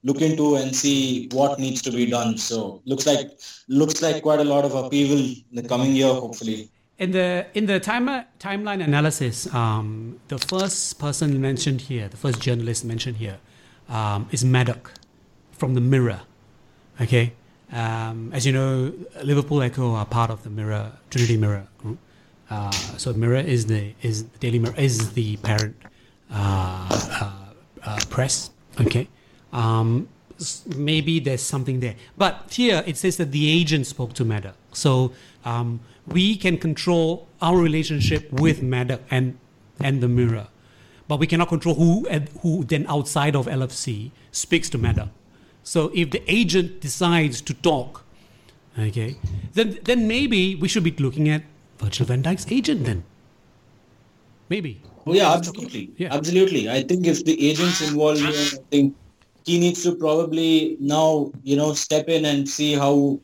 [0.10, 2.38] look into and see what needs to be done.
[2.50, 3.30] So looks like
[3.68, 6.60] looks like quite a lot of upheaval in the coming year, hopefully.
[7.06, 7.28] In the
[7.60, 8.08] in the time,
[8.40, 13.38] timeline analysis, um, the first person mentioned here, the first journalist mentioned here,
[13.90, 14.94] um, is Maddock
[15.52, 16.22] from the Mirror.
[17.02, 17.34] Okay,
[17.72, 21.98] um, as you know, Liverpool Echo are part of the Mirror Trinity Mirror group.
[22.50, 25.76] Uh, so Mirror is the is the Daily Mirror is the parent
[26.32, 26.88] uh,
[27.22, 27.32] uh,
[27.84, 28.52] uh press.
[28.80, 29.08] Okay,
[29.54, 30.08] um,
[30.76, 34.56] maybe there's something there, but here it says that the agent spoke to Maddock.
[34.74, 35.12] So
[35.46, 39.38] um, we can control our relationship with Maddock and
[39.80, 40.48] and the Mirror
[41.10, 45.10] but we cannot control who eh, who then outside of LFC speaks to Maddock.
[45.64, 48.06] So if the agent decides to talk,
[48.78, 49.18] okay,
[49.54, 51.44] then then maybe we should be looking at
[51.80, 53.04] Virgil van Dijk's agent then.
[54.50, 54.82] Maybe.
[55.06, 55.92] Oh, yeah, absolutely.
[55.98, 56.14] Yeah.
[56.14, 56.70] Absolutely.
[56.70, 58.32] I think if the agent's involved I
[58.72, 58.96] think
[59.46, 63.20] he needs to probably now, you know, step in and see how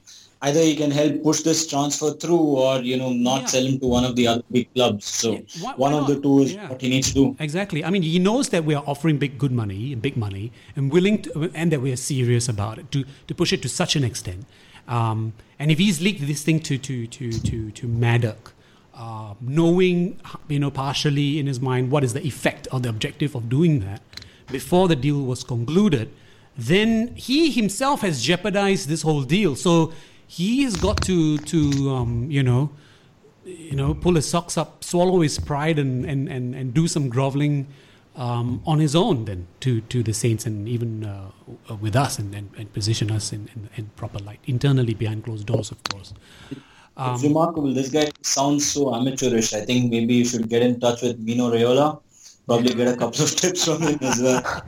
[0.45, 3.53] either he can help push this transfer through or you know not yeah.
[3.53, 5.39] sell him to one of the other big clubs so yeah.
[5.61, 6.01] why, why one not?
[6.01, 6.69] of the two is yeah.
[6.69, 9.37] what he needs to do exactly i mean he knows that we are offering big
[9.37, 12.91] good money and big money and willing to and that we are serious about it
[12.91, 14.45] to to push it to such an extent
[14.87, 18.53] um, and if he's leaked this thing to to to to to Maddock
[18.93, 23.35] uh, knowing you know partially in his mind what is the effect or the objective
[23.35, 24.01] of doing that
[24.51, 26.11] before the deal was concluded
[26.57, 29.91] then he himself has jeopardized this whole deal so
[30.27, 32.69] he's got to to um, you know
[33.45, 37.09] you know pull his socks up, swallow his pride, and and and, and do some
[37.09, 37.67] groveling
[38.15, 41.29] um, on his own then to to the saints and even uh,
[41.79, 45.45] with us and, and, and position us in, in, in, proper light internally behind closed
[45.45, 46.13] doors, of course.
[46.95, 47.73] Um, it's remarkable.
[47.73, 49.53] This guy sounds so amateurish.
[49.53, 52.01] I think maybe you should get in touch with Mino Raiola.
[52.47, 54.63] Probably get a couple of tips from him as well.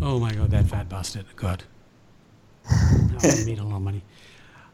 [0.02, 1.26] oh my god, that fat bastard!
[1.34, 1.64] God
[3.22, 4.02] I made a lot of money.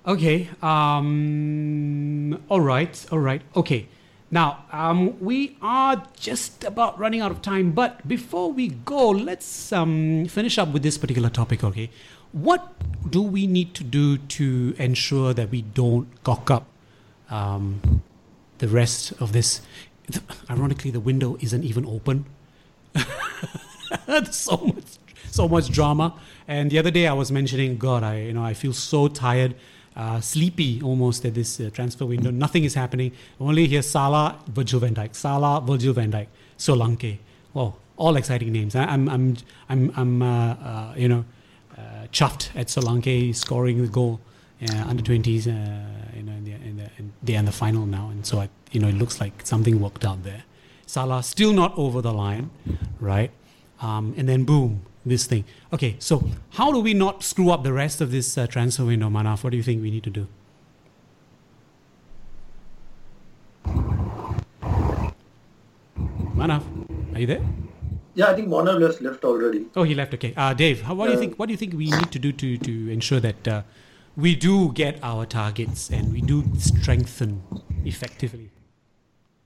[0.06, 0.48] Okay.
[0.62, 3.06] Um, all right.
[3.12, 3.42] All right.
[3.54, 3.88] Okay.
[4.30, 9.72] Now, um, we are just about running out of time, but before we go, let's
[9.72, 11.88] um, finish up with this particular topic, okay?
[12.32, 12.74] What
[13.10, 16.66] do we need to do to ensure that we don't cock up
[17.30, 18.02] um,
[18.58, 19.62] the rest of this?
[20.50, 22.26] Ironically, the window isn't even open.
[24.30, 24.98] so much,
[25.30, 26.14] so much drama.
[26.46, 29.54] And the other day I was mentioning, God, I you know I feel so tired,
[29.96, 32.30] uh, sleepy almost at this uh, transfer window.
[32.30, 33.12] Nothing is happening.
[33.40, 37.18] Only here Salah, Virgil van Dijk, Salah, Virgil van Dijk, Solanke.
[37.54, 38.74] Well, all exciting names.
[38.74, 39.36] I, am I'm
[39.68, 41.24] I'm I'm uh, uh, you know
[41.76, 44.20] uh, chuffed at Solanke scoring the goal.
[44.90, 48.08] under 20s, uh, you know, in the, in the, in, they're in the final now,
[48.10, 50.42] and so I, you know, it looks like something worked out there.
[50.86, 52.50] Salah still not over the line,
[52.98, 53.30] right?
[53.80, 55.44] Um, and then boom, this thing.
[55.72, 59.08] Okay, so how do we not screw up the rest of this uh, transfer window,
[59.08, 59.42] Manav?
[59.42, 60.26] What do you think we need to do?
[66.34, 66.62] Manav,
[67.14, 67.42] are you there?
[68.14, 69.66] Yeah, I think Manav left, left already.
[69.76, 70.14] Oh, he left.
[70.14, 71.38] Okay, uh, Dave, how, what do you think?
[71.38, 73.62] What do you think we need to do to to ensure that uh,
[74.16, 77.42] we do get our targets and we do strengthen
[77.84, 78.50] effectively?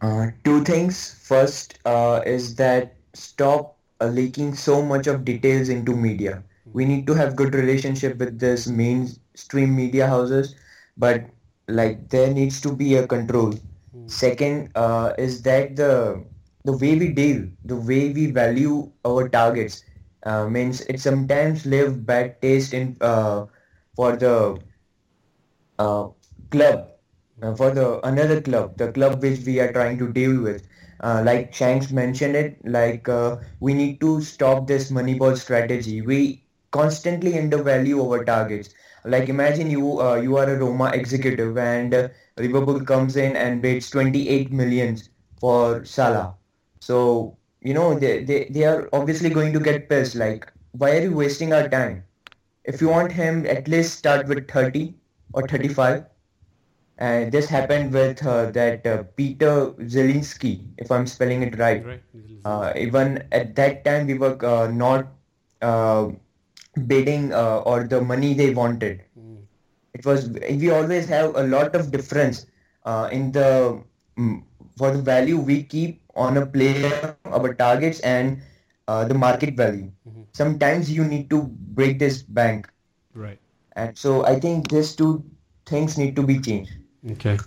[0.01, 1.15] Uh, two things.
[1.23, 3.77] First uh, is that stop
[4.07, 6.43] leaking so much of details into media.
[6.73, 10.55] We need to have good relationship with this mainstream media houses,
[10.97, 11.25] but
[11.69, 13.53] like there needs to be a control.
[13.97, 14.11] Mm.
[14.11, 16.25] Second uh, is that the
[16.65, 19.85] the way we deal, the way we value our targets,
[20.25, 23.47] uh, means it sometimes leave bad taste in uh,
[23.97, 24.59] for the
[25.79, 26.09] uh,
[26.51, 26.89] club,
[27.43, 30.67] uh, for the another club, the club which we are trying to deal with
[31.03, 36.01] uh, like Shanks mentioned it, like uh, we need to stop this moneyball strategy.
[36.03, 38.75] We constantly undervalue our targets.
[39.13, 43.63] like imagine you uh, you are a Roma executive and uh, Liverpool comes in and
[43.63, 45.09] bids 28 millions
[45.41, 46.35] for Salah.
[46.81, 50.15] So you know they, they they are obviously going to get pissed.
[50.17, 52.05] Like why are you wasting our time?
[52.65, 54.95] If you want him, at least start with 30
[55.33, 56.07] or 35.
[56.99, 61.85] And this happened with uh, that uh, Peter Zielinski, if I'm spelling it right.
[61.85, 62.03] Right.
[62.45, 65.07] Uh, even at that time, we were uh, not
[65.61, 66.11] uh,
[66.87, 69.03] bidding uh, or the money they wanted.
[69.95, 72.47] It was we always have a lot of difference
[72.85, 73.83] uh, in the
[74.19, 74.43] mm,
[74.77, 78.41] for the value we keep on a player, our targets, and
[78.89, 79.91] uh, the market value.
[80.33, 82.69] Sometimes you need to break this bank,
[83.15, 83.39] Right.
[83.77, 85.25] and so I think these two
[85.67, 86.73] things need to be changed.
[87.11, 87.39] Okay.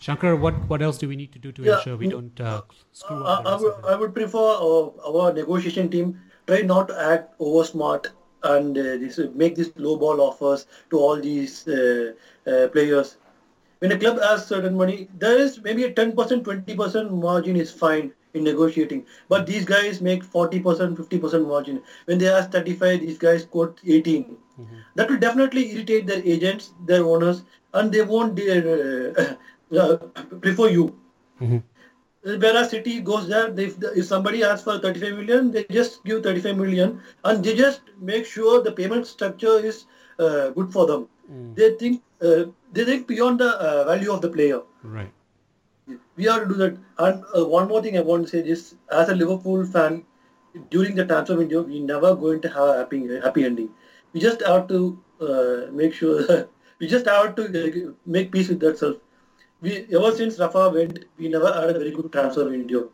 [0.00, 2.62] Shankar, what, what else do we need to do to Yeah, ensure we don't uh,
[2.92, 3.44] screw I, up?
[3.44, 3.74] the I, would.
[3.92, 8.08] I would prefer uh, our negotiation team try not to act over smart
[8.42, 12.12] and uh, this, make these low ball offers to all these uh,
[12.46, 13.16] uh, players.
[13.78, 18.12] When a club has certain money, there is maybe a 10%, 20% margin is fine
[18.34, 19.06] in negotiating.
[19.28, 21.82] But these guys make 40%, 50% margin.
[22.06, 24.36] When they ask 35, these guys quote 18.
[24.94, 27.42] That will definitely irritate their agents, their owners,
[27.74, 29.36] and they won't uh,
[29.78, 29.96] uh,
[30.40, 30.94] prefer you.
[32.24, 36.56] Whereas City goes there, they, if somebody asks for 35 million, they just give 35
[36.56, 39.84] million and they just make sure the payment structure is
[40.18, 41.08] uh, good for them.
[41.54, 44.60] They think uh, they think beyond the uh, value of the player.
[44.82, 45.12] Right.
[46.16, 46.76] We have to do that.
[46.98, 50.04] And uh, one more thing I want to say is, as a Liverpool fan,
[50.70, 53.70] during the transfer window, we never going to have a happy happy ending.
[54.12, 56.48] We just have to uh, make sure
[56.78, 58.96] we just have to make peace with that self.
[59.60, 62.90] We ever since Rafa went, we never had a very good transfer window.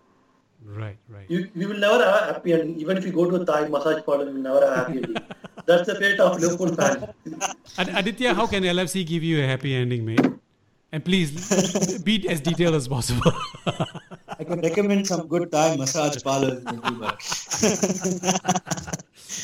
[0.64, 0.98] Right.
[1.08, 1.28] Right.
[1.28, 2.78] You, we will never have a happy ending.
[2.78, 4.96] Even if you go to a Thai massage parlor, we will never have a happy
[4.98, 5.16] ending.
[5.66, 7.14] That's the fate of Liverpool fan.
[7.78, 10.26] Ad- Aditya, how can LFC give you a happy ending, mate?
[10.92, 13.32] And please be as detailed as possible.
[14.40, 16.62] I can recommend some good Thai massage parlors.
[16.64, 17.18] maybe, but-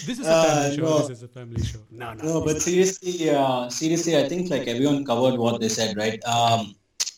[0.07, 0.83] this is a Uh, family show.
[0.83, 0.99] no.
[1.09, 1.81] This is a family show.
[1.91, 2.23] No, no.
[2.29, 6.21] No, but seriously, uh, seriously, I think like everyone covered what they said, right?
[6.25, 6.75] Um,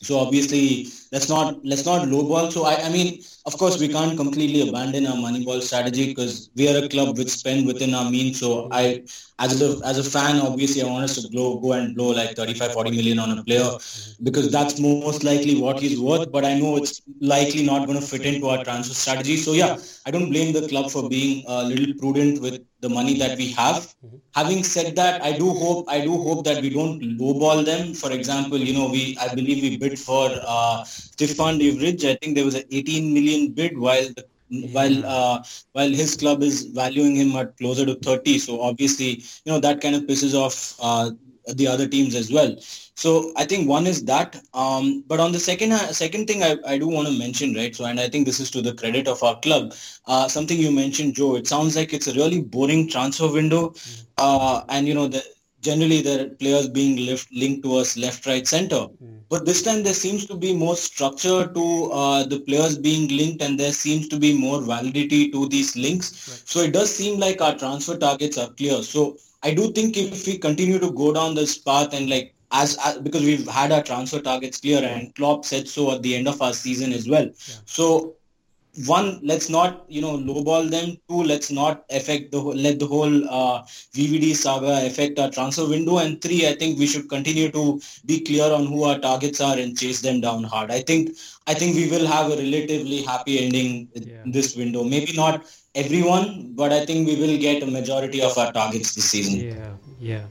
[0.08, 2.50] so obviously, let's not let's not lowball.
[2.52, 6.68] So I, I mean, of course, we can't completely abandon our moneyball strategy because we
[6.68, 8.40] are a club which spend within our means.
[8.40, 9.02] So I,
[9.38, 12.34] as a as a fan, obviously, I want us to blow go and blow like
[12.36, 13.70] 35, 40 million on a player
[14.22, 16.30] because that's most likely what he's worth.
[16.30, 19.36] But I know it's likely not going to fit into our transfer strategy.
[19.36, 23.14] So yeah, I don't blame the club for being a little prudent with the money
[23.18, 23.94] that we have.
[24.34, 27.94] Having said that, I do hope I do hope that we don't lowball them.
[27.94, 32.04] For example, you know, we I believe we bid for uh, Stefan Leverage.
[32.04, 34.24] I think there was an 18 million bid, while the,
[34.72, 35.42] while uh,
[35.72, 38.38] while his club is valuing him at closer to 30.
[38.38, 41.10] So obviously, you know, that kind of pisses off uh,
[41.54, 42.56] the other teams as well.
[42.94, 44.40] So I think one is that.
[44.54, 47.74] Um, but on the second second thing, I, I do want to mention, right?
[47.74, 49.74] So and I think this is to the credit of our club.
[50.06, 51.36] Uh, something you mentioned, Joe.
[51.36, 53.74] It sounds like it's a really boring transfer window,
[54.16, 55.22] uh, and you know the
[55.60, 58.86] generally the players being left, linked to us left, right, center.
[59.28, 63.42] But this time there seems to be more structure to uh, the players being linked,
[63.42, 66.42] and there seems to be more validity to these links.
[66.46, 68.82] So it does seem like our transfer targets are clear.
[68.82, 72.78] So I do think if we continue to go down this path and like as,
[72.84, 76.26] as because we've had our transfer targets clear and Klopp said so at the end
[76.28, 77.28] of our season as well.
[77.66, 78.14] So
[78.86, 80.96] one, let's not you know lowball them.
[81.08, 83.62] Two, let's not affect the whole, let the whole uh,
[83.94, 85.98] VVD saga affect our transfer window.
[85.98, 89.58] And three, I think we should continue to be clear on who our targets are
[89.58, 90.70] and chase them down hard.
[90.70, 91.16] I think
[91.46, 94.22] I think we will have a relatively happy ending in Yeah.
[94.26, 94.84] this window.
[94.84, 99.10] Maybe not everyone, but I think we will get a majority of our targets this
[99.10, 99.40] season.
[99.40, 100.24] Yeah, yeah.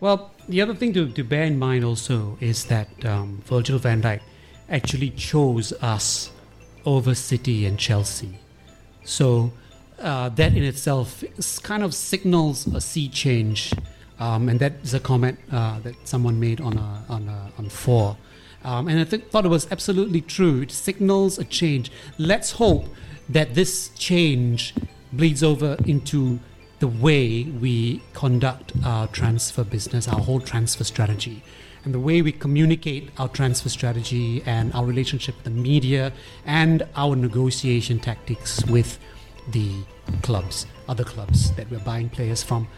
[0.00, 4.02] Well, the other thing to, to bear in mind also is that um, Virgil van
[4.02, 4.20] Dijk
[4.68, 6.30] actually chose us
[6.88, 8.38] over City and Chelsea.
[9.04, 9.52] So
[10.00, 11.22] uh, that in itself
[11.62, 13.74] kind of signals a sea change.
[14.18, 17.68] Um, and that is a comment uh, that someone made on a, on a, on
[17.68, 18.16] FOAR.
[18.64, 20.62] Um, and I th- thought it was absolutely true.
[20.62, 21.92] It signals a change.
[22.18, 22.86] Let's hope
[23.28, 24.74] that this change
[25.12, 26.40] bleeds over into
[26.80, 31.42] the way we conduct our transfer business, our whole transfer strategy,
[31.88, 36.12] and the way we communicate our transfer strategy and our relationship with the media
[36.44, 38.98] and our negotiation tactics with
[39.52, 39.72] the
[40.20, 42.68] clubs, other clubs that we're buying players from.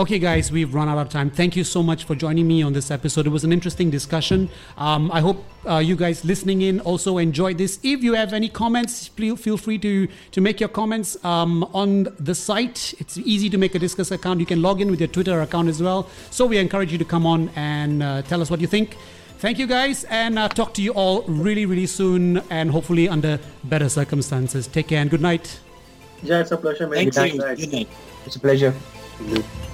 [0.00, 1.28] Okay, guys, we've run out of time.
[1.28, 3.26] Thank you so much for joining me on this episode.
[3.26, 4.48] It was an interesting discussion.
[4.78, 7.78] Um, I hope uh, you guys listening in also enjoyed this.
[7.82, 12.04] If you have any comments, please feel free to to make your comments um, on
[12.18, 12.94] the site.
[12.98, 14.40] It's easy to make a Disqus account.
[14.40, 16.08] You can log in with your Twitter account as well.
[16.30, 18.96] So we encourage you to come on and uh, tell us what you think.
[19.40, 23.38] Thank you, guys, and uh, talk to you all really, really soon, and hopefully under
[23.64, 24.66] better circumstances.
[24.66, 25.60] Take care and good night.
[26.22, 26.88] Yeah, it's a pleasure.
[26.88, 27.38] Thank you.
[27.38, 27.88] Good night.
[28.24, 28.72] It's a pleasure.
[29.18, 29.69] Good night.